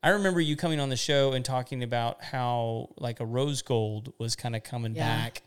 [0.01, 4.13] I remember you coming on the show and talking about how like a rose gold
[4.17, 5.05] was kind of coming Yeah.
[5.05, 5.41] back.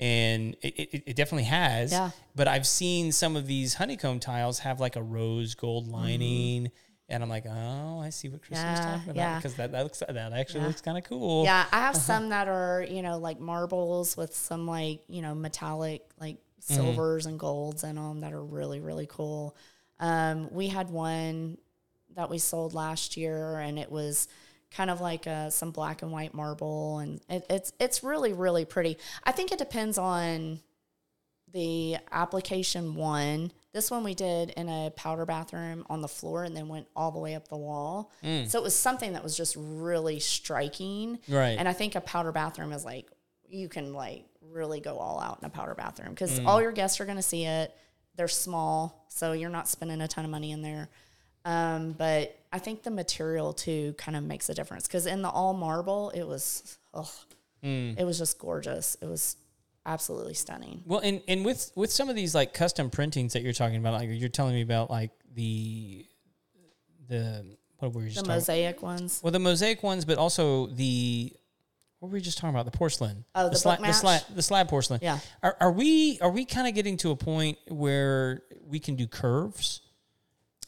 [0.00, 1.90] And it, it, it definitely has.
[1.90, 2.10] Yeah.
[2.36, 5.94] But I've seen some of these honeycomb tiles have like a rose gold mm-hmm.
[5.94, 6.70] lining.
[7.10, 8.68] And I'm like, oh, I see what Kristy's Mm-hmm.
[8.74, 9.36] Yeah, talking about yeah.
[9.36, 10.66] because that, that looks that actually Yeah.
[10.66, 11.44] looks kind of cool.
[11.44, 12.02] Yeah, I have Uh-huh.
[12.04, 17.24] some that are, you know, like marbles with some like, you know, metallic like silvers
[17.26, 19.56] and golds in them that are really, really cool.
[20.00, 21.56] Um, we had one
[22.14, 24.28] that we sold last year and it was
[24.70, 28.66] kind of like uh, some black and white marble, and it, it's it's really really
[28.66, 28.98] pretty.
[29.24, 30.60] I think it depends on
[31.52, 33.50] the application one.
[33.72, 37.10] This one we did in a powder bathroom on the floor and then went all
[37.10, 38.10] the way up the wall.
[38.24, 38.48] Mm.
[38.48, 41.18] So it was something that was just really striking.
[41.28, 41.56] Right.
[41.58, 43.10] And I think a powder bathroom is like,
[43.46, 46.46] you can like really go all out in a powder bathroom because mm.
[46.46, 47.74] all your guests are going to see it.
[48.16, 50.88] They're small, so you're not spending a ton of money in there.
[51.44, 55.28] Um, but I think the material too kind of makes a difference because in the
[55.28, 57.10] all marble, it was, oh,
[57.62, 58.96] it was just gorgeous.
[59.00, 59.36] It was
[59.86, 60.82] absolutely stunning.
[60.86, 63.94] Well, and and with with some of these like custom printings that you're talking about,
[63.94, 66.06] like you're telling me about like the
[67.08, 67.44] the
[67.78, 69.20] what were you just The mosaic ones.
[69.22, 71.32] Well, the mosaic ones, but also the
[72.00, 72.64] what were we just talking about?
[72.64, 73.24] The porcelain.
[73.34, 73.94] Oh, the sla- the match?
[73.96, 75.00] slab, the slab porcelain.
[75.02, 75.18] Yeah.
[75.42, 79.06] Are, are we are we kind of getting to a point where we can do
[79.06, 79.80] curves?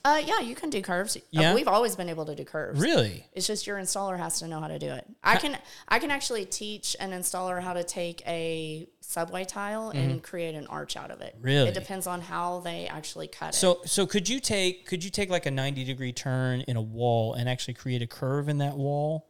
[0.04, 1.16] Uh, yeah, you can do curves.
[1.16, 1.54] Uh, Yeah?
[1.54, 2.80] we've always been able to do curves.
[2.80, 3.26] Really?
[3.32, 5.06] It's just your installer has to know how to do it.
[5.22, 10.22] I can I can actually teach an installer how to take a subway tile and
[10.22, 11.34] create an arch out of it.
[11.36, 11.44] Mm-hmm.
[11.44, 11.68] Really?
[11.68, 13.58] It depends on how they actually cut it.
[13.58, 16.82] So so could you take could you take like a 90 degree turn in a
[16.82, 19.26] wall and actually create a curve in that wall?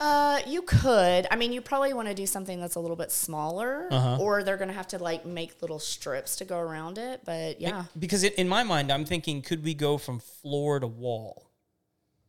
[0.00, 1.26] Uh, you could.
[1.30, 4.16] I mean, you probably want to do something that's a little bit smaller, Uh-huh.
[4.18, 7.20] or they're going to have to like make little strips to go around it.
[7.24, 10.86] But yeah, Because it, in my mind, I'm thinking, could we go from floor to
[10.86, 11.46] wall?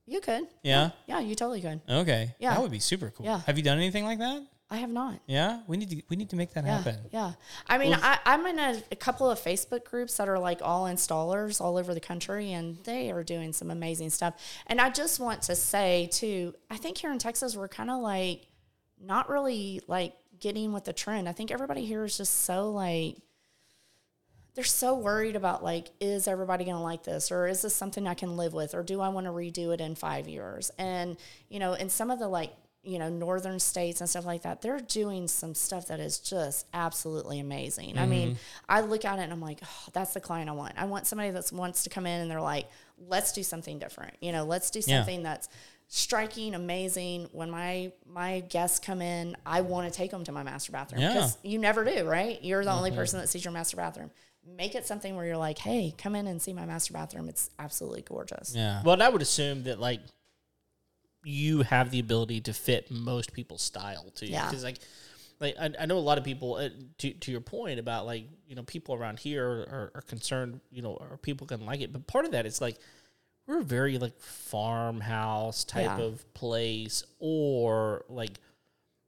[0.08, 0.44] you could.
[0.62, 0.90] Yeah.
[1.08, 1.80] Yeah, you totally could.
[1.88, 2.36] Okay.
[2.38, 2.54] Yeah.
[2.56, 3.26] That would be super cool.
[3.26, 3.40] Yeah.
[3.46, 4.42] Have you done anything like that?
[4.72, 5.20] I have not.
[5.28, 5.60] Yeah.
[5.68, 6.98] We need to we need to make that Yeah, happen.
[7.12, 7.34] yeah.
[7.68, 10.86] I mean, I, I'm in a, a couple of Facebook groups that are like all
[10.86, 14.34] installers all over the country, and they are doing some amazing stuff.
[14.68, 18.00] And I just want to say too, I think here in Texas we're kind of
[18.02, 18.48] like
[19.04, 21.28] not really like getting with the trend.
[21.28, 23.18] I think everybody here is just so like
[24.56, 28.06] they're so worried about like is everybody going to like this or is this something
[28.06, 31.16] i can live with or do i want to redo it in five years and
[31.48, 32.52] you know in some of the like
[32.84, 36.66] you know northern states and stuff like that they're doing some stuff that is just
[36.74, 37.98] absolutely amazing.
[37.98, 38.38] I mean mm-hmm.
[38.68, 40.74] i look at it and i'm like oh, that's the client i want.
[40.78, 42.68] I want somebody that wants to come in and they're like
[43.08, 44.16] let's do something different.
[44.20, 45.00] You know let's do Yeah.
[45.00, 45.48] something that's
[45.88, 47.30] striking amazing.
[47.34, 51.02] When my my guests come in i want to take them to my master bathroom.
[51.02, 51.14] Yeah.
[51.14, 52.42] because you never do right?
[52.42, 53.00] You're the only mm-hmm.
[53.00, 54.10] person that sees your master bathroom.
[54.58, 57.30] Make it something where you're like hey come in and see my master bathroom.
[57.30, 58.56] It's absolutely gorgeous.
[58.56, 58.82] Yeah.
[58.84, 60.00] Well, and I would assume that like
[61.24, 64.26] you have the ability to fit most people's style too.
[64.28, 64.46] Yeah.
[64.48, 64.78] Because like,
[65.40, 66.56] like I, I know a lot of people.
[66.56, 66.70] Uh,
[67.00, 70.62] to to your point about like you know people around here are, are concerned.
[70.72, 72.78] You know, or people can like it, but part of that is like
[73.48, 76.06] we're a very like farmhouse type Yeah.
[76.06, 78.40] of place, or like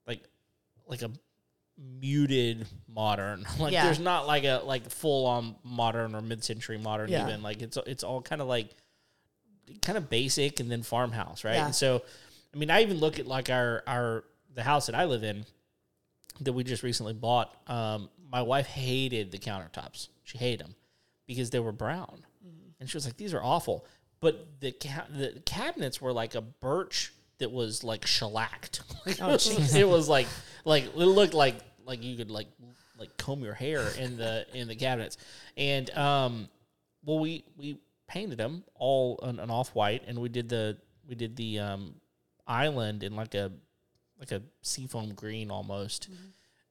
[0.07, 0.23] like
[0.87, 1.11] like a
[1.77, 3.45] muted modern.
[3.59, 3.85] Like Yeah.
[3.85, 7.27] there's not like a like full on modern or mid century modern Yeah.
[7.27, 7.41] even.
[7.41, 8.75] Like it's it's all kind of like
[9.81, 11.55] kind of basic and then farmhouse, right?
[11.55, 11.65] Yeah.
[11.65, 12.01] And so
[12.53, 15.45] I mean I even look at like our our the house that I live in
[16.41, 17.55] that we just recently bought.
[17.67, 20.07] Um my wife hated the countertops.
[20.23, 20.75] She hated them
[21.27, 22.25] because they were brown.
[22.79, 23.85] And she was like these are awful.
[24.19, 28.81] But the ca- the cabinets were like a birch that was like shellacked.
[29.21, 30.27] Oh, it, was, it was like
[30.65, 31.55] like it looked like
[31.85, 32.47] like you could like
[32.97, 35.17] like comb your hair in the in the cabinets.
[35.57, 36.49] And um
[37.03, 40.77] well we we painted them all an, an off white and we did the
[41.07, 41.95] we did the um
[42.47, 43.51] island in like a
[44.19, 46.09] like a seafoam green almost.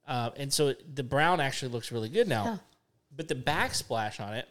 [0.07, 2.43] Uh, and so it- the brown actually looks really good now.
[2.45, 2.57] Yeah.
[3.15, 4.47] But the backsplash on it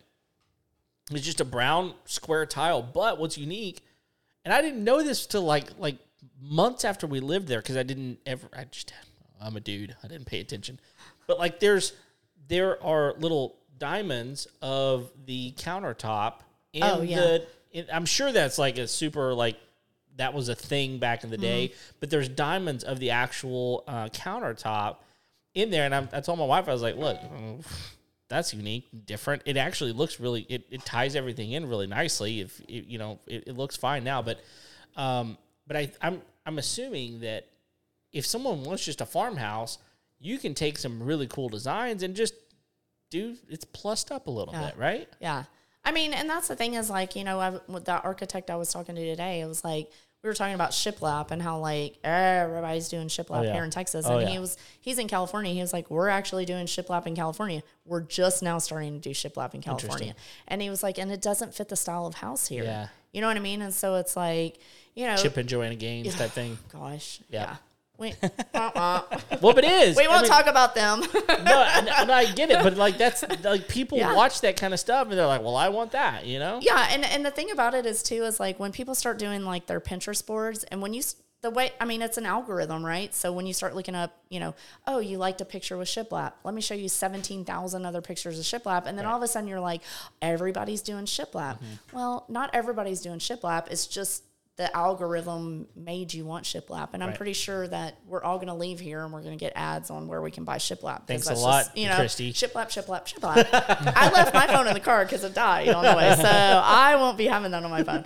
[1.12, 2.82] is just a brown square tile.
[2.82, 3.84] But what's unique,
[4.44, 5.98] and I didn't know this till like like
[6.40, 8.48] months after we lived there because I didn't ever.
[8.56, 8.92] I just
[9.40, 9.96] I'm a dude.
[10.02, 10.78] I didn't pay attention.
[11.26, 11.92] But like there's
[12.48, 16.34] there are little diamonds of the countertop
[16.72, 17.16] in Oh, yeah.
[17.20, 17.46] the.
[17.72, 19.56] In, I'm sure that's like a super like
[20.16, 21.68] that was a thing back in the day.
[21.68, 21.96] Mm-hmm.
[22.00, 24.96] But there's diamonds of the actual uh, countertop
[25.54, 27.18] in there, and I'm, I told my wife I was like, look.
[28.28, 29.42] That's unique, different.
[29.44, 30.46] It actually looks really.
[30.48, 32.40] It, it ties everything in really nicely.
[32.40, 34.22] If it, you know, it, it looks fine now.
[34.22, 34.40] But,
[34.96, 37.46] um, but I, I'm I'm assuming that
[38.10, 39.76] if someone wants just a farmhouse,
[40.18, 42.32] you can take some really cool designs and just
[43.10, 44.66] do it's plussed up a little Yeah.
[44.70, 45.08] bit, right?
[45.20, 45.44] Yeah.
[45.84, 48.56] I mean, and that's the thing is like, you know, I, with that architect I
[48.56, 49.90] was talking to today, it was like,
[50.22, 53.54] we were talking about shiplap and how like everybody's doing shiplap Oh, yeah.
[53.54, 54.06] here in Texas.
[54.06, 54.32] Oh, and yeah.
[54.34, 55.52] he was, he's in California.
[55.52, 57.62] He was like, we're actually doing shiplap in California.
[57.84, 60.14] We're just now starting to do shiplap in California.
[60.46, 62.62] And he was like, and it doesn't fit the style of house here.
[62.62, 62.86] Yeah.
[63.12, 63.62] You know what I mean?
[63.62, 64.58] And so it's like,
[64.94, 66.56] you know, Chip and Joanna Gaines type thing.
[66.72, 67.20] gosh.
[67.28, 67.40] Yeah.
[67.42, 67.56] Yeah.
[68.02, 68.14] We,
[68.52, 69.02] uh-uh.
[69.40, 69.96] Well, but it is.
[69.96, 71.02] we won't mean, talk about them.
[71.44, 74.14] No, and, and I get it, but like that's like people Yeah.
[74.14, 76.58] watch that kind of stuff and they're like, "Well, I want that," you know?
[76.62, 79.44] yeah, and and the thing about it is too is like when people start doing
[79.44, 81.02] like their Pinterest boards, and when you
[81.42, 83.12] the way I mean it's an algorithm, right?
[83.14, 84.54] So when you start looking up, you know,
[84.86, 86.34] oh, you liked a picture with shiplap.
[86.44, 89.28] Let me show you seventeen thousand other pictures of shiplap, and then all of a
[89.28, 89.82] sudden you're like,
[90.20, 91.54] everybody's doing shiplap.
[91.56, 91.96] Mm-hmm.
[91.96, 93.68] Well, not everybody's doing shiplap.
[93.70, 94.22] It's just
[94.56, 97.16] the algorithm made you want shiplap, and I'm Right.
[97.16, 99.88] pretty sure that we're all going to leave here and we're going to get ads
[99.90, 101.06] on where we can buy shiplap.
[101.06, 102.32] Thanks a lot, just, you know, Kristy.
[102.32, 103.46] shiplap, shiplap, shiplap.
[103.96, 106.96] I left my phone in the car because it died on the way, so I
[106.96, 108.04] won't be having that on my phone.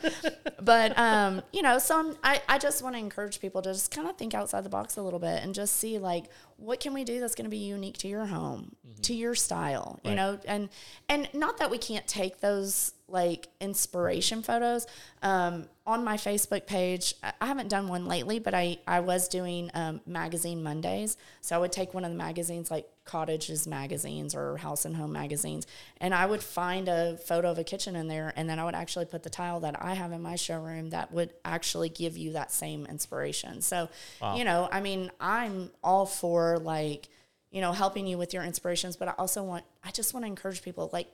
[0.63, 3.91] But um, you know, so I'm, I I just want to encourage people to just
[3.91, 6.27] kind of think outside the box a little bit and just see like
[6.59, 9.99] what can we do that's going to be unique to your home, to your style,
[10.05, 10.17] you Right.
[10.17, 10.69] know, and
[11.09, 14.87] and not that we can't take those like inspiration photos.
[15.23, 19.71] Um, on my Facebook page, I haven't done one lately, but I I was doing
[19.75, 24.57] um, magazine Mondays, so I would take one of the magazines like cottages magazines or
[24.57, 25.65] house and home magazines
[25.99, 28.75] and i would find a photo of a kitchen in there and then i would
[28.75, 32.33] actually put the tile that i have in my showroom that would actually give you
[32.33, 33.63] that same inspiration.
[33.63, 33.89] So
[34.37, 37.09] you know i mean i'm all for like
[37.51, 40.29] you know helping you with your inspirations but i also want i just want to
[40.29, 41.07] encourage people like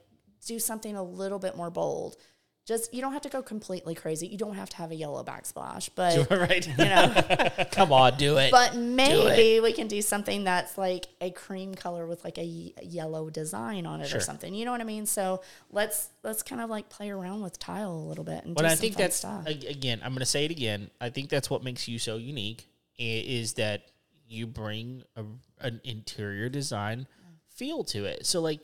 [0.47, 2.17] do something a little bit more bold
[2.65, 5.25] just you don't have to go completely crazy you don't have to have a yellow
[5.25, 6.67] backsplash but right.
[6.69, 7.13] you know
[7.73, 8.51] Come on, do it.
[8.53, 13.31] but maybe we can do something that's like a cream color with like a yellow
[13.31, 14.19] design on it Sure.
[14.19, 14.55] or something.
[14.55, 15.07] You know what I mean?
[15.07, 18.63] So let's let's kind of like play around with tile a little bit and But
[18.63, 19.47] do I some think fun that's stuff.
[19.47, 20.01] again.
[20.05, 20.91] I'm going to say it again.
[21.01, 23.83] I think that's what makes you so unique is that
[24.29, 25.25] you bring a,
[25.61, 27.07] an interior design
[27.49, 28.27] feel to it.
[28.27, 28.61] So like,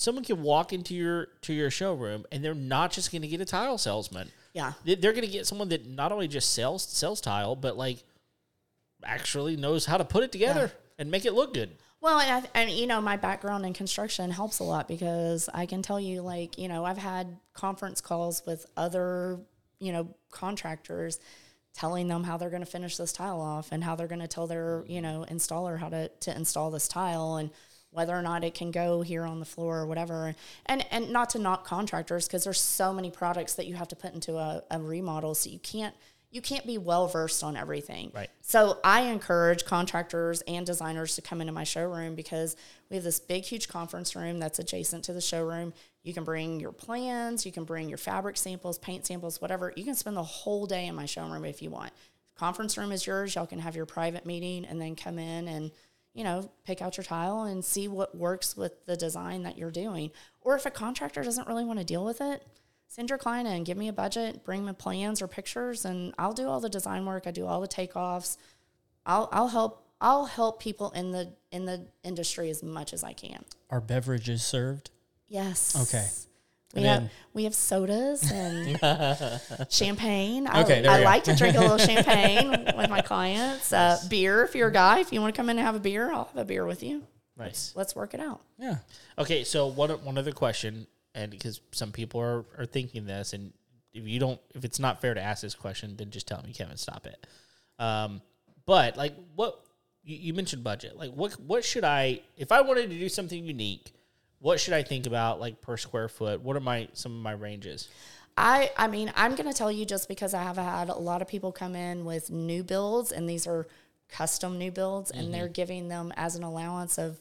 [0.00, 3.40] someone can walk into your to your showroom and they're not just going to get
[3.40, 4.30] a tile salesman.
[4.54, 4.72] yeah.
[4.84, 8.02] They- They're going to get someone that not only just sells sells tile, but like
[9.04, 11.70] actually knows how to put it together and make it look good.
[12.02, 15.66] Well, and, I, and you know, my background in construction helps a lot because I
[15.66, 19.38] can tell you, like, you know, I've had conference calls with other,
[19.80, 21.18] you know, contractors
[21.74, 24.28] telling them how they're going to finish this tile off and how they're going to
[24.28, 27.50] tell their, you know, installer how to, to install this tile and
[27.90, 30.34] whether or not it can go here on the floor or whatever.
[30.66, 33.96] And and not to knock contractors because there's so many products that you have to
[33.96, 35.94] put into a, a remodel, so you can't
[36.30, 38.12] you can't be well versed on everything.
[38.14, 38.30] Right.
[38.40, 42.56] So I encourage contractors and designers to come into my showroom because
[42.88, 45.72] we have this big, huge conference room that's adjacent to the showroom.
[46.04, 49.72] You can bring your plans, you can bring your fabric samples, paint samples, whatever.
[49.76, 51.92] You can spend the whole day in my showroom if you want.
[52.36, 53.34] Conference room is yours.
[53.34, 55.72] Y'all can have your private meeting and then come in and
[56.14, 59.70] you know pick out your tile and see what works with the design that you're
[59.70, 60.10] doing.
[60.40, 62.44] Or if a contractor doesn't really want to deal with it,
[62.88, 66.32] send your client in, give me a budget, bring me plans or pictures, and I'll
[66.32, 67.26] do all the design work.
[67.26, 68.36] I do all the takeoffs.
[69.06, 73.12] I'll I'll help I'll help people in the in the industry as much as I
[73.12, 73.44] can.
[73.70, 74.90] Are beverages served?
[75.28, 75.76] Yes.
[75.88, 76.06] Okay.
[76.74, 78.78] We have we have sodas and
[79.70, 80.46] champagne.
[80.46, 81.04] I, Okay, I go.
[81.04, 83.72] like to drink a little champagne with my clients.
[83.72, 85.80] Uh, beer, if you're a guy, if you want to come in and have a
[85.80, 87.02] beer, I'll have a beer with you.
[87.36, 87.72] Nice.
[87.74, 88.40] Let's work it out.
[88.58, 88.76] Yeah.
[89.18, 93.52] Okay, so one one other question, and because some people are are thinking this, and
[93.92, 96.52] if you don't, if it's not fair to ask this question, then just tell me,
[96.52, 97.26] Kevin, stop it.
[97.78, 98.20] Um,
[98.66, 99.58] but like, what
[100.04, 103.44] you, you mentioned budget, like what what should I if I wanted to do something
[103.44, 103.92] unique?
[104.40, 106.40] What should I think about, like per square foot?
[106.40, 107.88] What are my some of my ranges?
[108.36, 111.22] I I mean, I'm going to tell you just because I have had a lot
[111.22, 113.66] of people come in with new builds and these are
[114.08, 115.32] custom new builds and mm-hmm.
[115.32, 117.18] they're giving them as an allowance of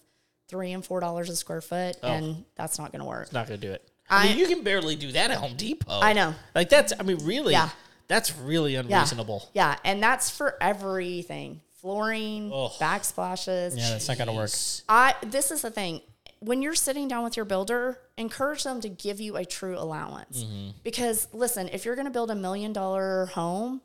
[0.48, 2.08] 3 and 4 dollars a square foot oh.
[2.08, 3.24] and that's not going to work.
[3.24, 3.88] It's not going to do it.
[4.10, 6.00] I, I- mean, you can barely do that at Home Depot.
[6.02, 6.34] I know.
[6.56, 7.70] Like that's, I mean, really, Yeah.
[8.08, 8.80] that's really Yeah.
[8.80, 9.50] unreasonable.
[9.54, 11.62] Yeah, and that's for everything.
[11.82, 12.72] Flooring, Ugh.
[12.80, 13.78] backsplashes.
[13.78, 14.52] Yeah, that's not going to work.
[14.90, 16.02] I this is the thing.
[16.42, 20.44] When you're sitting down with your builder, encourage them to give you a true allowance.
[20.44, 20.70] Mm-hmm.
[20.84, 23.82] Because listen, if you're going to build a million dollar home,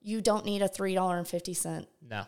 [0.00, 2.24] you don't need a three dollar and fifty cent No,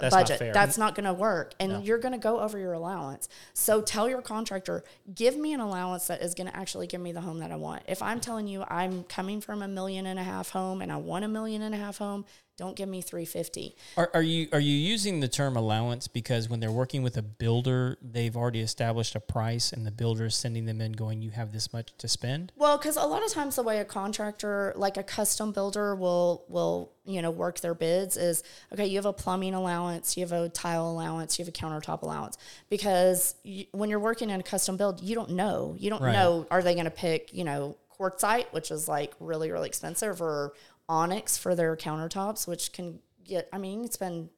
[0.00, 0.38] that's not budget.
[0.38, 0.52] fair.
[0.52, 1.54] That's not going to work.
[1.60, 3.28] And you're going to go over your allowance.
[3.54, 4.84] So tell your contractor,
[5.14, 7.56] give me an allowance that is going to actually give me the home that I
[7.56, 7.82] want.
[7.88, 10.96] If I'm telling you I'm coming from a million and a half home and I
[10.96, 12.24] want a million and a half home,
[12.58, 13.76] don't give me 350.
[13.96, 17.22] Are, are you are you using the term allowance because when they're working with a
[17.22, 21.30] builder, they've already established a price, and the builder is sending them in going, "You
[21.30, 24.74] have this much to spend." Well, because a lot of times the way a contractor,
[24.76, 28.42] like a custom builder, will will you know work their bids is
[28.72, 28.86] okay.
[28.86, 32.36] You have a plumbing allowance, you have a tile allowance, you have a countertop allowance.
[32.68, 35.76] Because you, when you're working in a custom build, you don't know.
[35.78, 36.12] You don't Right.
[36.12, 40.20] know are they going to pick you know quartzite, which is like really really expensive,
[40.20, 40.52] or
[40.88, 43.48] onyx for their countertops, which can get.
[43.52, 44.28] I mean, you can spend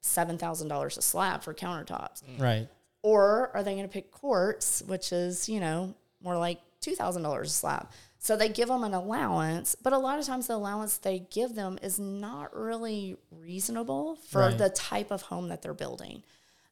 [0.00, 2.40] seven thousand dollars a slab for countertops, mm.
[2.40, 2.68] Right.
[3.02, 7.22] or are they going to pick quartz, which is you know more like two thousand
[7.22, 7.88] dollars a slab?
[8.20, 11.54] So they give them an allowance, but a lot of times the allowance they give
[11.54, 14.58] them is not really reasonable for Right.
[14.58, 16.24] the type of home that they're building.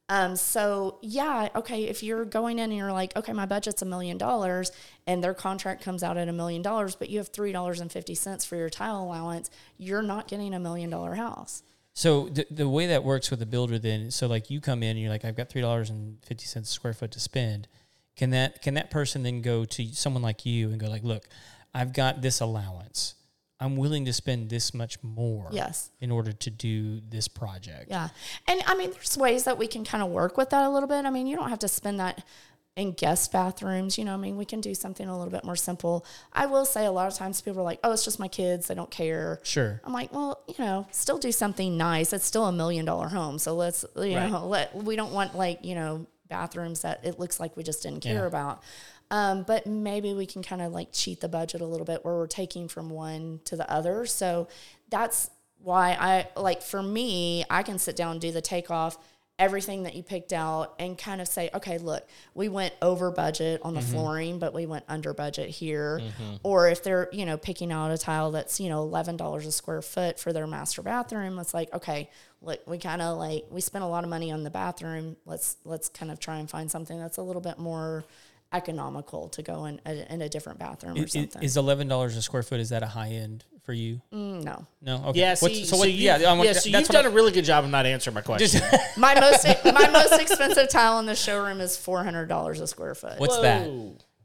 [0.09, 3.85] Um, so yeah, okay, if you're going in and you're like, okay, my budget's a
[3.85, 4.71] million dollars
[5.07, 7.91] and their contract comes out at a million dollars, but you have three dollars and
[7.91, 11.63] fifty cents for your tile allowance, you're not getting a million dollar house.
[11.93, 14.91] So the, the way that works with the builder then, so like you come in
[14.91, 17.67] and you're like, I've got three dollars and fifty cents a square foot to spend.
[18.15, 21.25] Can that can that person then go to someone like you and go like, look,
[21.75, 23.15] I've got this allowance.
[23.59, 25.91] I'm willing to spend this much more Yes.
[26.01, 27.91] in order to do this project.
[27.91, 28.09] Yeah.
[28.47, 30.89] And I mean, there's ways that we can kind of work with that a little
[30.89, 31.05] bit.
[31.07, 32.23] I mean, you don't have to spend that
[32.77, 33.97] in guest bathrooms.
[33.97, 36.05] You know, I mean, we can do something a little bit more simple.
[36.35, 38.67] I will say a lot of times people are like, oh, it's just my kids.
[38.67, 39.41] They don't care.
[39.43, 39.81] Sure.
[39.85, 42.13] I'm like, well, you know, still do something nice.
[42.13, 43.39] It's still a million dollar home.
[43.39, 44.31] So let's, you Right.
[44.31, 47.83] know, let, we don't want like, you know, bathrooms that it looks like we just
[47.83, 48.27] didn't care Yeah.
[48.27, 48.63] about.
[49.11, 52.15] Um, but maybe we can kind of like cheat the budget a little bit where
[52.15, 54.05] we're taking from one to the other.
[54.07, 54.49] So
[54.91, 55.31] that's
[55.63, 58.99] why I like for me, I can sit down and do the takeoff,
[59.39, 63.61] everything that you picked out, and kind of say, okay, look, we went over budget
[63.63, 66.01] on the flooring, but we went under budget here.
[66.43, 69.53] Or if they're, you know, picking out a tile that's, you know, eleven dollars a
[69.53, 72.11] square foot for their master bathroom, it's like, okay,
[72.43, 75.17] look, we kind of like we spent a lot of money on the bathroom.
[75.27, 78.05] Let's let's kind of try and find something that's a little bit more
[78.53, 81.43] economical to go in a, in a different bathroom or I- i- something.
[81.43, 82.61] Is eleven dollars a square foot?
[82.61, 84.01] Is that a high end for you?
[84.13, 84.67] Mm, no.
[84.81, 85.05] No.
[85.09, 85.21] Okay.
[85.21, 87.13] Yeah, see, so, what- you, yeah, I want- yeah, so that's you've done I- a
[87.13, 88.49] really good job of not answering my question.
[88.61, 92.67] Just My most my most expensive tile in the showroom is four hundred dollars a
[92.67, 93.19] square foot.
[93.19, 93.69] what's that?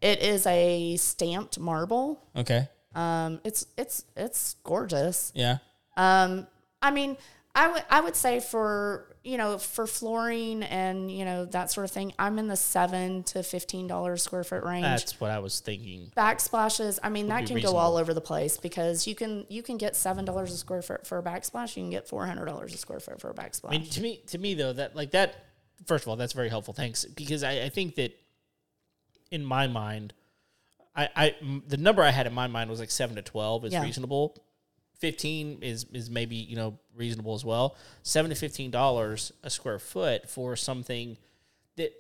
[0.02, 2.24] It is a stamped marble.
[2.36, 2.68] Okay.
[2.96, 5.32] Um, it's it's it's gorgeous.
[5.36, 5.58] Yeah.
[5.98, 6.48] Um,
[6.82, 7.18] I mean,
[7.54, 11.86] I would I would say for you know for flooring and you know that sort
[11.86, 14.84] of thing, I'm in the seven to fifteen dollars square foot range.
[14.84, 16.12] That's what I was thinking.
[16.18, 17.74] Backsplashes, I mean, that can reasonable.
[17.74, 20.82] go all over the place because you can you can get seven dollars a square
[20.82, 21.78] foot for a backsplash.
[21.78, 23.70] You can get four hundred dollars a square foot for a backsplash.
[23.70, 25.46] I mean, to me, to me though, that like that.
[25.86, 26.74] First of all, that's very helpful.
[26.74, 28.16] Thanks, because I, I think that
[29.32, 30.14] in my mind,
[30.96, 33.66] I, I m- the number I had in my mind was like seven to twelve
[33.66, 33.82] is Yeah.
[33.84, 34.36] reasonable.
[35.02, 37.76] Fifteen is is maybe you know reasonable as well.
[38.04, 41.18] Seven to fifteen dollars a square foot for something
[41.76, 41.92] that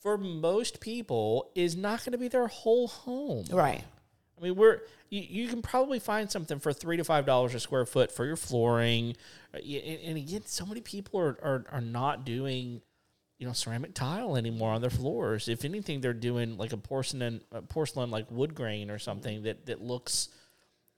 [0.00, 3.44] for most people is not going to be their whole home.
[3.50, 3.84] right.
[4.38, 7.60] I mean, we're you, you can probably find something for three to five dollars a
[7.60, 9.16] square foot for your flooring,
[9.52, 12.80] Uh, and, and again, so many people are, are are not doing,
[13.40, 15.48] you know, ceramic tile anymore on their floors.
[15.48, 19.66] If anything, they're doing like a porcelain a porcelain like wood grain or something that
[19.66, 20.28] that looks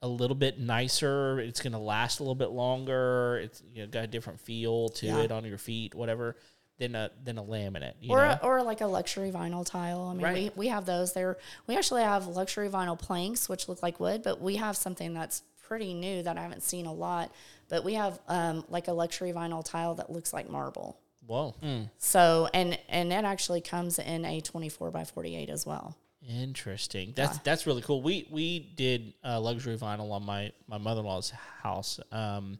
[0.01, 1.39] a little bit nicer.
[1.39, 3.39] It's going to last a little bit longer.
[3.43, 5.19] It's you know got a different feel to Yeah.
[5.19, 6.35] it on your feet, whatever.
[6.79, 7.93] Than a than a laminate.
[8.01, 8.39] You or know?
[8.41, 10.01] or like a luxury vinyl tile.
[10.05, 10.35] I mean, Right.
[10.35, 11.13] we, we have those.
[11.13, 11.37] There,
[11.67, 15.43] we actually have luxury vinyl planks, which look like wood, but we have something that's
[15.61, 17.31] pretty new that I haven't seen a lot.
[17.69, 20.97] But we have um, like a luxury vinyl tile that looks like marble.
[21.27, 21.53] Whoa.
[21.99, 25.95] So and and it actually comes in a twenty four by forty eight as well.
[26.27, 27.13] Interesting.
[27.15, 28.01] That's that's really cool.
[28.01, 31.31] We we did uh, luxury vinyl on my my mother in law's
[31.63, 31.99] house.
[32.11, 32.59] Um,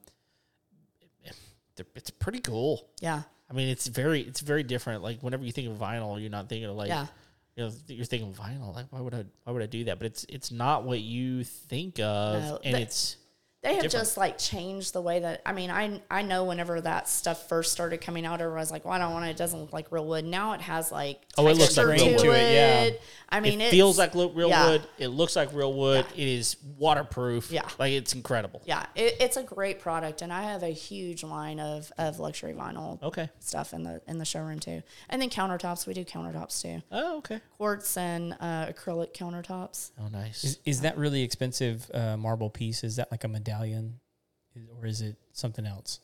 [1.96, 2.90] it's pretty cool.
[3.00, 5.04] Yeah, I mean, it's very it's very different.
[5.04, 7.08] Like whenever you think of vinyl, you're not thinking of like Yeah.
[7.56, 8.76] you know you're thinking vinyl.
[8.76, 9.98] Like why would I why would I do that?
[9.98, 13.18] But it's it's not what you think of, No, and it's
[13.64, 13.92] they have Different.
[14.06, 17.72] just like changed the way that I mean I I know whenever that stuff first
[17.72, 19.30] started coming out, everyone was like, "Well, I don't want it.
[19.30, 22.06] It doesn't look like real wood." Now it has like Oh, it looks like texture
[22.08, 22.34] real to wood.
[22.36, 23.00] To it, yeah.
[23.30, 24.70] I mean, it it's- feels like lo- real yeah.
[24.72, 24.82] wood.
[24.98, 26.06] It looks like real wood.
[26.16, 27.52] It is waterproof.
[27.52, 27.70] Yeah.
[27.80, 28.62] like it's incredible.
[28.66, 32.54] Yeah, it, it's a great product, and I have a huge line of, of luxury
[32.54, 33.30] vinyl Okay.
[33.40, 34.82] stuff in the in the showroom too.
[35.10, 37.40] And then countertops, we do countertops too, Oh, okay.
[37.58, 39.92] quartz and uh, acrylic countertops.
[40.02, 40.44] Oh, nice.
[40.44, 42.84] Is, is that really expensive uh, marble piece?
[42.84, 46.00] Is that like a medallion, Is- or is it something else?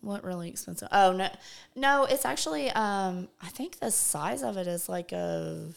[0.00, 0.88] What really expensive?
[0.92, 1.28] Oh no,
[1.74, 5.68] no, it's actually um, I think the size of it is like a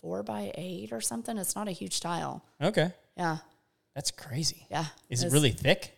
[0.00, 1.36] four by eight or something.
[1.38, 2.44] It's not a huge tile.
[2.62, 3.38] Okay, Yeah,
[3.96, 4.66] that's crazy.
[4.70, 4.86] yeah.
[5.10, 5.92] Is it really thick?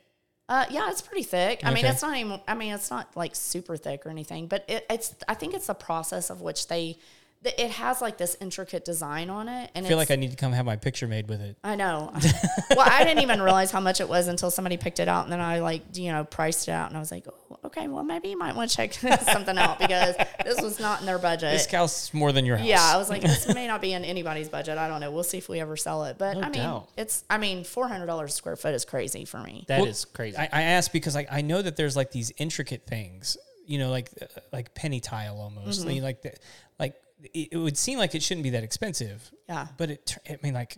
[0.48, 1.60] Uh, yeah, it's pretty thick.
[1.64, 2.40] I mean, it's not even.
[2.48, 5.14] I mean, it's not like super thick or anything, but it, it's.
[5.28, 6.98] I think it's the process of which they.
[7.44, 10.30] The- It has like this intricate design on it, and I feel like I need
[10.32, 11.56] to come have my picture made with it.
[11.62, 12.12] I know.
[12.70, 15.32] well, I didn't even realize how much it was until somebody picked it out, and
[15.32, 18.02] then I like you know priced it out, and I was like, oh, okay, well,
[18.02, 18.92] maybe you might want to check
[19.22, 21.52] something out because this was not in their budget.
[21.52, 22.66] This costs more than your house.
[22.66, 24.76] yeah, I was like, this may not be in anybody's budget.
[24.78, 25.10] I don't know.
[25.12, 26.16] We'll see if we ever sell it.
[26.18, 26.88] But No I mean, doubt.
[26.96, 29.64] it's, I mean, $400 a square foot is crazy for me.
[29.68, 30.36] That Well, is crazy.
[30.36, 33.36] I, I asked because I, I know that there's like these intricate things,
[33.66, 35.88] you know, like uh, like penny tile almost, Mm-hmm.
[35.88, 36.38] I mean, like the, like
[37.32, 39.68] it, it would seem like it shouldn't be that expensive, Yeah.
[39.76, 40.16] but it.
[40.28, 40.76] I mean, like,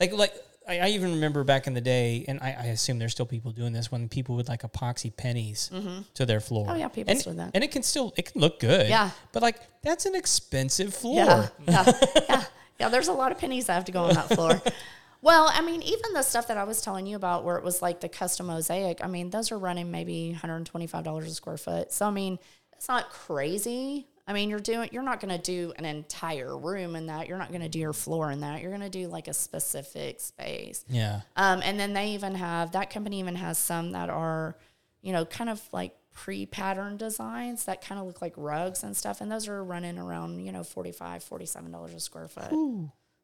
[0.00, 0.32] like like
[0.68, 3.52] I, I even remember back in the day, and I, I assume there's still people
[3.52, 6.02] doing this when people would like epoxy pennies mm-hmm.
[6.14, 6.66] to their floor.
[6.68, 7.50] Oh, yeah, people and, that.
[7.54, 8.88] and it can still it can look good.
[8.88, 9.10] Yeah.
[9.32, 11.14] but like that's an expensive floor.
[11.14, 11.92] Yeah, yeah,
[12.28, 12.44] yeah,
[12.80, 12.88] yeah.
[12.90, 14.60] There's a lot of pennies that have to go on that floor.
[15.22, 17.80] well, I mean, even the stuff that I was telling you about, where it was
[17.80, 19.02] like the custom mosaic.
[19.02, 21.92] I mean, those are running maybe 125 dollars a square foot.
[21.92, 22.38] So I mean,
[22.76, 24.06] it's not crazy.
[24.28, 27.28] I mean, you're doing, you're not going to do an entire room in that.
[27.28, 28.60] You're not going to do your floor in that.
[28.60, 30.84] You're going to do like a specific space.
[30.86, 31.22] Yeah.
[31.34, 34.54] Um, and then they even have that company even has some that are,
[35.00, 39.22] you know, kind of like pre-patterned designs that kind of look like rugs and stuff.
[39.22, 42.50] And those are running around, you know, 45 $47 a square foot.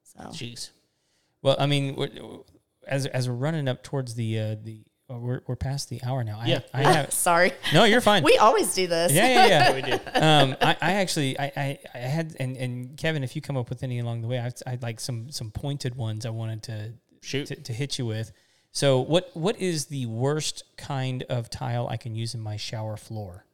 [0.05, 0.71] So Jeez.
[1.43, 1.99] Well, I mean,
[2.87, 4.85] as as we're running up towards the uh, the
[5.19, 6.43] we're we're past the hour now.
[6.45, 6.61] Yeah.
[6.73, 7.53] I have sorry.
[7.73, 7.85] no.
[7.85, 8.23] You're fine.
[8.25, 9.13] We always do this.
[9.13, 9.73] yeah, yeah, yeah.
[9.75, 9.93] We do.
[10.15, 13.69] um, I, I actually, I, I, I had, and, and Kevin, if you come up
[13.69, 16.93] with any along the way, I, I'd like some, some pointed ones I wanted to
[17.23, 17.47] Shoot.
[17.49, 18.33] to, to hit you with.
[18.71, 22.97] So, what, what is the worst kind of tile I can use in my shower
[22.97, 23.45] floor?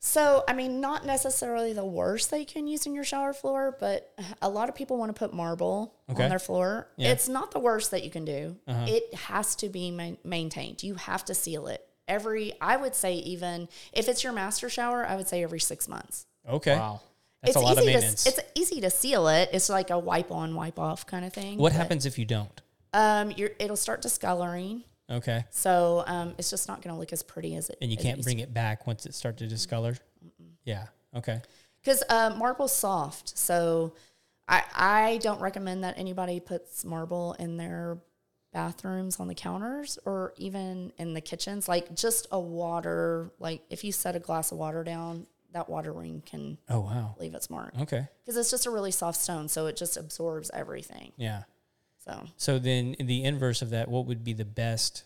[0.00, 3.76] So, I mean, not necessarily the worst that you can use in your shower floor,
[3.80, 6.22] but a lot of people want to put marble Okay.
[6.22, 6.88] on their floor.
[6.96, 7.08] Yeah.
[7.08, 7.12] Uh-huh.
[7.14, 8.56] It's not the worst that you can do.
[8.68, 10.82] It has to be ma- maintained.
[10.84, 15.04] You have to seal it every, I would say, even if it's your master shower,
[15.04, 16.26] I would say every six months.
[16.48, 17.00] Okay, Wow.
[17.42, 18.24] that's a lot of maintenance.
[18.24, 19.50] To, it's easy to seal it.
[19.52, 21.58] It's like a wipe on, wipe off kind of thing.
[21.58, 22.62] what but, happens if you don't?
[22.94, 24.84] Um, you're, it'll start discoloring.
[25.10, 27.78] Okay, So um, it's just not going to look as pretty as it.
[27.80, 29.96] and you can't bring it back once it starts to discolor.
[30.64, 30.86] Yeah.
[31.16, 31.40] Okay.
[31.82, 33.36] because uh, marble's soft.
[33.38, 33.94] So
[34.46, 37.96] I I don't recommend that anybody puts marble in their
[38.52, 41.68] bathrooms on the counters or even in the kitchens.
[41.68, 45.92] Like just a water, like if you set a glass of water down, that water
[45.92, 47.14] ring can Oh wow.
[47.18, 48.06] leave its mark Okay.
[48.22, 51.12] because it's just a really soft stone, so it just absorbs everything.
[51.16, 51.44] Yeah.
[52.08, 55.04] So So then, the inverse of that, what would be the best,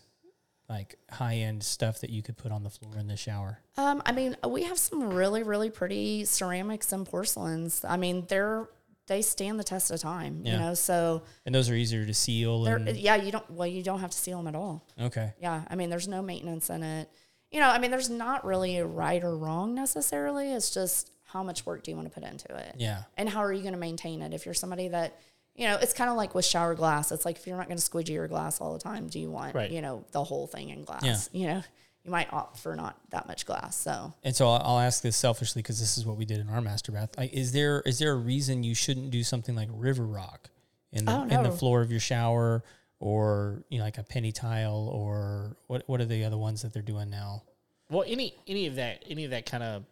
[0.69, 3.59] like high end stuff that you could put on the floor in the shower?
[3.77, 7.83] Um, I mean, we have some really, really pretty ceramics and porcelains.
[7.87, 8.67] I mean, they're
[9.07, 10.53] they stand the test of time, Yeah.
[10.53, 10.73] you know.
[10.75, 12.65] So And those are easier to seal.
[12.65, 14.87] And, yeah, you don't well, you don't have to seal them at all.
[14.99, 15.33] okay.
[15.41, 17.09] Yeah, I mean, there's no maintenance in it.
[17.51, 20.53] You know, I mean, there's not really a right or wrong necessarily.
[20.53, 23.03] It's just how much work do you want to put into it, Yeah.
[23.17, 24.33] and how are you going to maintain it?
[24.33, 25.19] If you're somebody that
[25.55, 27.11] you know, it's kind of like with shower glass.
[27.11, 29.29] It's like if you're not going to squeegee your glass all the time, do you
[29.29, 29.69] want Right.
[29.71, 31.29] you know the whole thing in glass?
[31.31, 31.39] Yeah.
[31.41, 31.63] You know,
[32.03, 33.75] you might opt for not that much glass.
[33.75, 36.49] So And so I'll, I'll ask this selfishly because this is what we did in
[36.49, 37.11] our master bath.
[37.17, 40.49] Like, is there is there a reason you shouldn't do something like river rock
[40.91, 42.63] in the Oh, in the floor of your shower,
[42.99, 46.73] or you know like a penny tile, or what what are the other ones that
[46.73, 47.43] they're doing now?
[47.89, 49.83] Well, any any of that, any of that kind of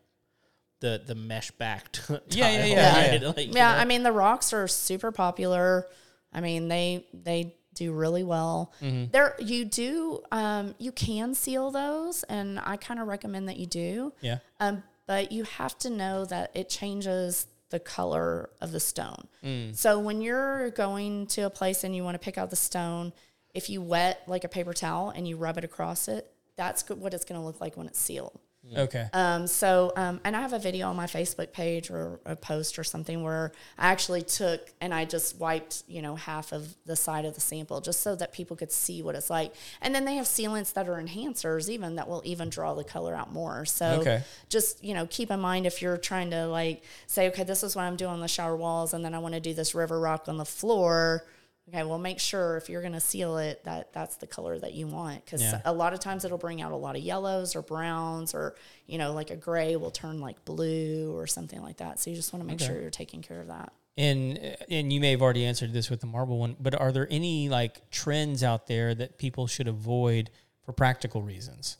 [0.82, 2.01] the the mesh backed.
[2.09, 2.17] Yeah,
[2.51, 3.27] yeah, yeah, yeah.
[3.29, 3.61] Like, you know?
[3.61, 5.88] I mean the rocks are super popular.
[6.34, 8.73] I mean they they do really well.
[8.82, 9.11] Mm-hmm.
[9.11, 13.65] There you do um, you can seal those, and I kind of recommend that you
[13.65, 14.13] do.
[14.19, 14.39] Yeah.
[14.59, 19.27] Um, but you have to know that it changes the color of the stone.
[19.43, 19.75] Mm.
[19.75, 23.13] So when you're going to a place and you want to pick out the stone,
[23.53, 27.13] if you wet like a paper towel and you rub it across it, that's what
[27.13, 28.39] it's going to look like when it's sealed.
[28.78, 29.07] Okay.
[29.12, 32.78] Um, so, um, and I have a video on my Facebook page or a post
[32.78, 36.95] or something where I actually took and I just wiped, you know, half of the
[36.95, 39.53] side of the sample just so that people could see what it's like.
[39.81, 43.15] And then they have sealants that are enhancers even that will even draw the color
[43.15, 43.65] out more.
[43.65, 44.23] So Okay.
[44.48, 47.76] just, you know, keep in mind if you're trying to like say, okay, this is
[47.76, 49.99] what I'm doing on the shower walls and then I want to do this river
[49.99, 51.26] rock on the floor.
[51.73, 54.73] Okay, well, make sure if you're going to seal it that that's the color that
[54.73, 55.61] you want because Yeah.
[55.64, 58.56] a lot of times it'll bring out a lot of yellows or browns or
[58.88, 61.99] you know like a gray will turn like blue or something like that.
[61.99, 62.65] So you just want to make Okay.
[62.65, 63.72] sure you're taking care of that.
[63.98, 67.07] And and you may have already answered this with the marble one, but are there
[67.10, 70.30] any like trends out there that people should avoid
[70.65, 71.77] for practical reasons?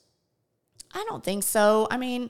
[0.94, 1.88] I don't think so.
[1.90, 2.30] I mean,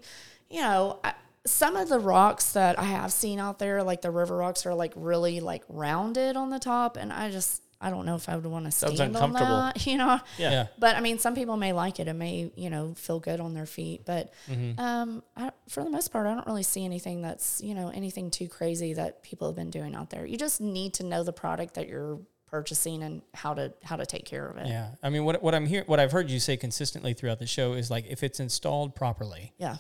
[0.50, 1.14] you know, I,
[1.46, 4.74] some of the rocks that I have seen out there, like the river rocks, are
[4.74, 8.36] like really like rounded on the top, and I just I don't know if I
[8.36, 9.58] would want to Sounds stand on uncomfortable.
[9.58, 9.86] that.
[9.88, 10.52] You know, Yeah.
[10.52, 10.68] Yeah.
[10.78, 12.08] But I mean, some people may like it.
[12.08, 14.06] It may, you know, feel good on their feet.
[14.06, 14.80] But Mm-hmm.
[14.80, 18.30] um, I, for the most part, I don't really see anything that's, you know, anything
[18.30, 20.28] too crazy that people have been doing out there.
[20.28, 24.06] You just need to know the product that you're purchasing and how to how to
[24.06, 24.68] take care of it.
[24.68, 24.90] Yeah.
[25.02, 27.74] I mean, what what I'm here, what I've heard you say consistently throughout the show
[27.74, 29.78] is like if it's installed properly, Yeah.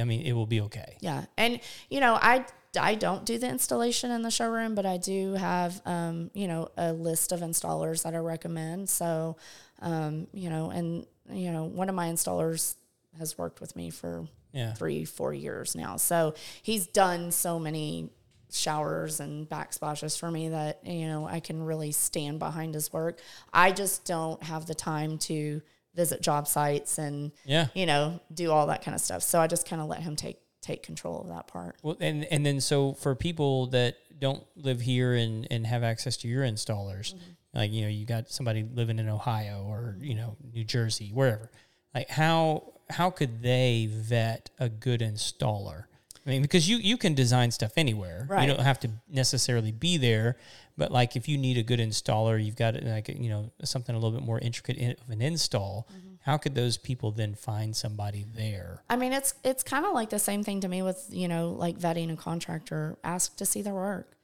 [0.00, 0.96] I mean, it will be okay.
[1.00, 1.24] Yeah.
[1.36, 1.60] And
[1.90, 2.44] you know, I
[2.78, 6.68] I don't do the installation in the showroom, but I do have um, you know,
[6.76, 8.88] a list of installers that I recommend.
[8.90, 9.36] So,
[9.80, 12.74] um, you know, and you know, one of my installers
[13.18, 14.74] has worked with me for Yeah.
[14.74, 15.96] three, four years now.
[15.96, 18.10] So he's done so many
[18.50, 23.18] showers and backsplashes for me that, you know, I can really stand behind his work.
[23.52, 25.60] I just don't have the time to
[25.98, 27.66] visit job sites and, Yeah.
[27.74, 29.22] you know, do all that kind of stuff.
[29.22, 31.76] So I just kind of let him take take control of that part.
[31.82, 36.16] Well, and and then so for people that don't live here and and have access
[36.18, 37.30] to your installers, mm-hmm.
[37.54, 41.50] like you know, you got somebody living in Ohio or you know New Jersey, wherever.
[41.94, 45.84] Like how how could they vet a good installer?
[46.26, 48.26] I mean, because you you can design stuff anywhere.
[48.28, 48.46] Right.
[48.46, 50.36] You don't have to necessarily be there.
[50.78, 53.98] But like if you need a good installer, you've got like you know something a
[53.98, 55.88] little bit more intricate in, of an install.
[56.20, 58.82] How could those people then find somebody there?
[58.88, 61.50] I mean, it's it's kind of like the same thing to me with you know
[61.50, 62.96] like vetting a contractor.
[63.02, 64.14] Ask to see their work.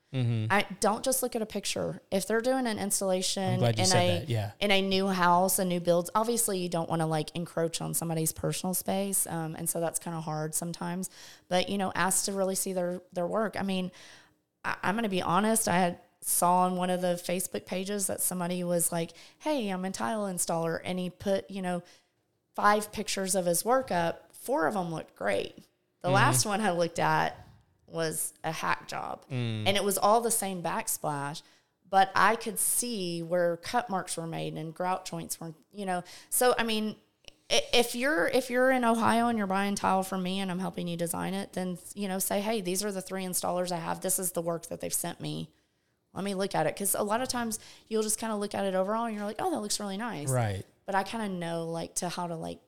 [0.49, 2.01] I don't just look at a picture.
[2.13, 4.53] If they're doing an installation in a yeah.
[4.61, 7.95] in a new house, a new build, obviously you don't want to like encroach on
[7.95, 11.11] somebody's personal space, um, and so that's kind of hard sometimes.
[11.49, 13.57] But you know, ask to really see their their work.
[13.59, 13.91] I mean,
[14.65, 15.67] I, I'm going to be honest.
[15.67, 19.85] I had saw on one of the Facebook pages that somebody was like, "Hey, I'm
[19.85, 21.83] a tile installer," and he put you know
[22.55, 24.31] five pictures of his work up.
[24.33, 25.57] Four of them looked great.
[26.03, 26.15] The mm-hmm.
[26.15, 27.47] last one I looked at
[27.87, 29.65] was a hack job, mm.
[29.67, 31.43] and it was all the same backsplash.
[31.91, 36.03] But I could see where cut marks were made and grout joints were, you know.
[36.31, 36.97] So I mean,
[37.51, 40.89] if you're if you're in Ohio and you're buying tile from me and I'm helping
[40.89, 44.01] you design it, then you know say, hey, these are the three installers I have.
[44.01, 45.51] This is the work that they've sent me.
[46.15, 47.59] Let me look at it because a lot of times
[47.89, 49.97] you'll just kind of look at it overall and you're like, oh, that looks really
[49.97, 50.31] nice.
[50.31, 50.65] Right.
[50.87, 52.61] But I kind of know like to how to like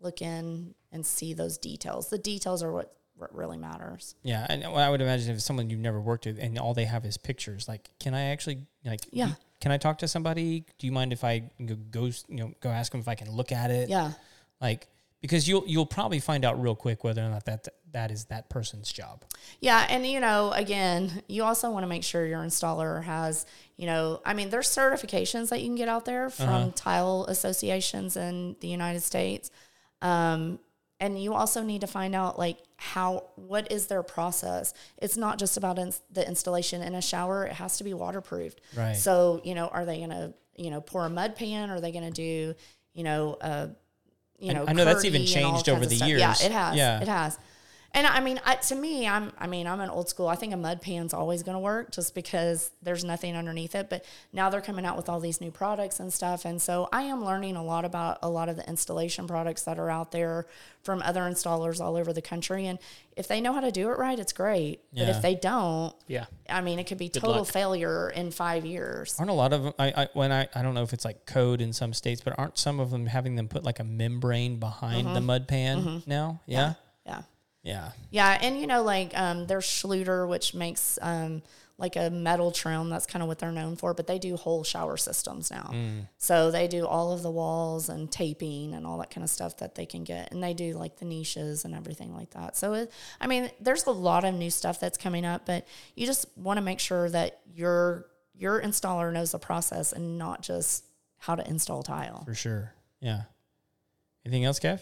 [0.00, 2.10] look in and see those details.
[2.10, 4.14] The details are what, what really matters.
[4.22, 7.04] Yeah, and I would imagine if someone you've never worked with and all they have
[7.04, 9.00] is pictures, like, can I actually like?
[9.10, 9.32] Yeah.
[9.60, 10.64] Can I talk to somebody?
[10.78, 13.30] Do you mind if I go, go you know go ask them if I can
[13.30, 13.88] look at it?
[13.88, 14.12] Yeah.
[14.60, 14.88] Like
[15.22, 18.50] because you'll you'll probably find out real quick whether or not that that is that
[18.50, 19.24] person's job.
[19.60, 23.46] Yeah, and you know, again, you also want to make sure your installer has,
[23.76, 28.16] you know, I mean, there's certifications that you can get out there from tile associations
[28.16, 29.50] in the United States.
[30.02, 30.58] Um,
[30.98, 34.72] and you also need to find out like how what is their process.
[34.98, 38.60] It's not just about ins- the installation in a shower; it has to be waterproofed.
[38.76, 38.96] Right.
[38.96, 41.70] So you know, are they going to you know pour a mud pan?
[41.70, 42.54] Are they going to do
[42.94, 43.68] you know uh,
[44.42, 44.64] you know?
[44.66, 46.08] I know that's even Kerdi and all changed over the stuff.
[46.08, 46.20] years.
[46.20, 46.76] Yeah, it has.
[46.76, 47.00] Yeah.
[47.00, 47.38] it has.
[47.94, 50.26] And I mean, I, to me, I'm, I mean, I'm an old school.
[50.26, 53.90] I think a mud pan's always going to work just because there's nothing underneath it.
[53.90, 56.46] But now they're coming out with all these new products and stuff.
[56.46, 59.78] And so I am learning a lot about a lot of the installation products that
[59.78, 60.46] are out there
[60.82, 62.66] from other installers all over the country.
[62.66, 62.78] And
[63.14, 64.80] if they know how to do it right, it's great.
[64.90, 65.04] Yeah.
[65.04, 66.24] But if they don't, Yeah.
[66.48, 67.48] I mean, it could be total luck.
[67.48, 69.16] failure in five years.
[69.18, 69.74] Aren't a lot of them?
[69.78, 72.38] I, I when I I don't know if it's like code in some states, but
[72.38, 75.26] aren't some of them having them put like a membrane behind the mm-hmm.
[75.26, 76.10] mud pan mm-hmm.
[76.10, 76.40] now?
[76.46, 76.58] Yeah.
[76.58, 76.74] Yeah.
[77.04, 77.22] Yeah.
[77.62, 78.38] Yeah, Yeah.
[78.40, 81.42] and you know, like um, there's Schluter, which makes um,
[81.78, 82.88] like a metal trim.
[82.90, 83.94] That's kind of what they're known for.
[83.94, 85.72] But they do whole shower systems now,
[86.18, 89.56] so they do all of the walls and taping and all that kind of stuff
[89.58, 92.56] that they can get, and they do like the niches and everything like that.
[92.56, 96.04] So, it, I mean, there's a lot of new stuff that's coming up, but you
[96.06, 100.84] just want to make sure that your your installer knows the process and not just
[101.18, 102.24] how to install tile.
[102.24, 102.72] For sure.
[103.00, 103.22] Yeah.
[104.24, 104.80] Anything else, Kev?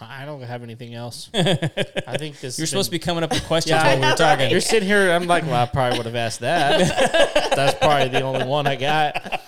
[0.00, 1.30] I don't have anything else.
[1.34, 2.58] I think this.
[2.58, 4.50] You're supposed to be coming up with questions Yeah, while we were know, talking.
[4.50, 5.10] You're sitting here.
[5.10, 7.50] I'm like, well, I probably would have asked that.
[7.56, 9.42] That's probably the only one I got.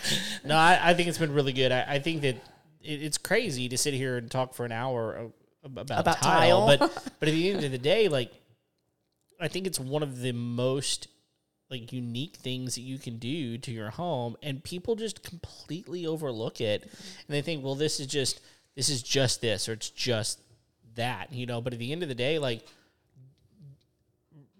[0.45, 1.73] No, I, I think it's been really good.
[1.73, 2.37] I, I think that
[2.83, 5.31] it, it's crazy to sit here and talk for an hour
[5.63, 6.79] about, About tile, tile.
[6.79, 8.33] but but at the end of the day, like,
[9.41, 11.09] I think it's one of the most
[11.71, 16.61] like unique things that you can do to your home, and people just completely overlook
[16.61, 16.91] it, and
[17.29, 18.41] they think, well, this is just
[18.77, 20.41] this is just this, or it's just
[20.95, 21.61] that, you know.
[21.61, 22.65] But at the end of the day, like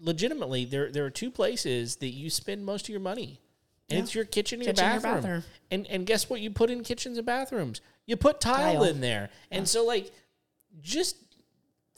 [0.01, 3.41] legitimately there there are two places that you spend most of your money.
[3.89, 4.03] And Yeah.
[4.05, 5.23] it's your kitchen and Kitchen your and your bathroom.
[5.41, 5.45] bathroom.
[5.71, 7.81] And and guess what you put in kitchens and bathrooms?
[8.07, 8.85] You put tile, Tile.
[8.85, 9.31] in there.
[9.51, 10.11] And so like
[10.81, 11.17] just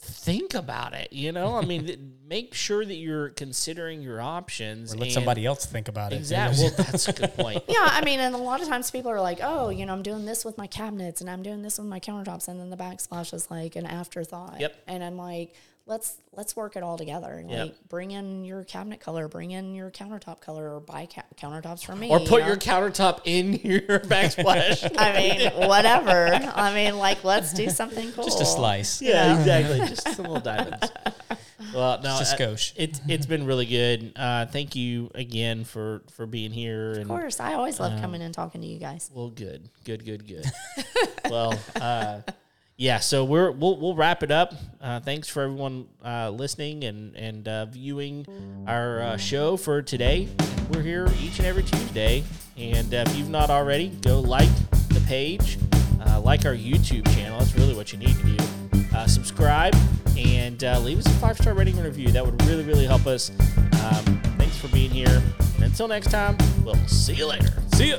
[0.03, 1.55] think about it, you know?
[1.55, 5.65] I mean, th- make sure that you're considering your options Or let and- somebody else
[5.65, 6.17] think about it.
[6.17, 6.65] Exactly.
[6.65, 7.63] Well, that's a good point.
[7.67, 10.03] yeah, I mean, and a lot of times people are like, oh, you know, I'm
[10.03, 12.77] doing this with my cabinets and I'm doing this with my countertops, and then the
[12.77, 14.59] backsplash is like an afterthought.
[14.59, 14.75] Yep.
[14.87, 15.53] And I'm like,
[15.85, 17.43] let's let's work it all together.
[17.47, 17.59] Yep.
[17.59, 21.85] Like bring in your cabinet color, bring in your countertop color, or buy ca- countertops
[21.85, 22.47] from me, Or you put know?
[22.47, 24.89] your countertop in your backsplash.
[24.97, 26.29] I mean, whatever.
[26.55, 28.23] I mean, like let's do something cool.
[28.23, 29.01] Just a slice.
[29.01, 29.79] yeah, exactly.
[29.87, 30.89] Just some little diamonds.
[31.73, 32.73] Well, no, Just a uh, skosh.
[32.75, 34.11] it's it's been really good.
[34.15, 36.91] Uh, thank you again for for being here.
[36.91, 39.09] And Of course, I always love coming and talking to you guys.
[39.13, 40.45] well, good, good, good, good.
[41.29, 42.19] well, uh,
[42.83, 42.99] yeah.
[42.99, 44.53] So we're we'll we'll wrap it up.
[44.81, 48.25] Uh, thanks for everyone uh, listening and and uh, viewing
[48.67, 50.27] our uh, show for today.
[50.69, 52.25] We're here each and every Tuesday,
[52.57, 54.49] and uh, if you've not already, go like
[54.89, 55.57] the page,
[56.05, 57.39] uh, like our YouTube channel.
[57.39, 58.37] That's really what you need to do.
[59.07, 59.75] Subscribe
[60.17, 62.11] and leave us a five star rating and review.
[62.11, 63.29] That would really really help us.
[63.29, 65.23] Um, thanks for being here.
[65.55, 67.53] And until next time, we'll see you later.
[67.75, 67.97] See ya.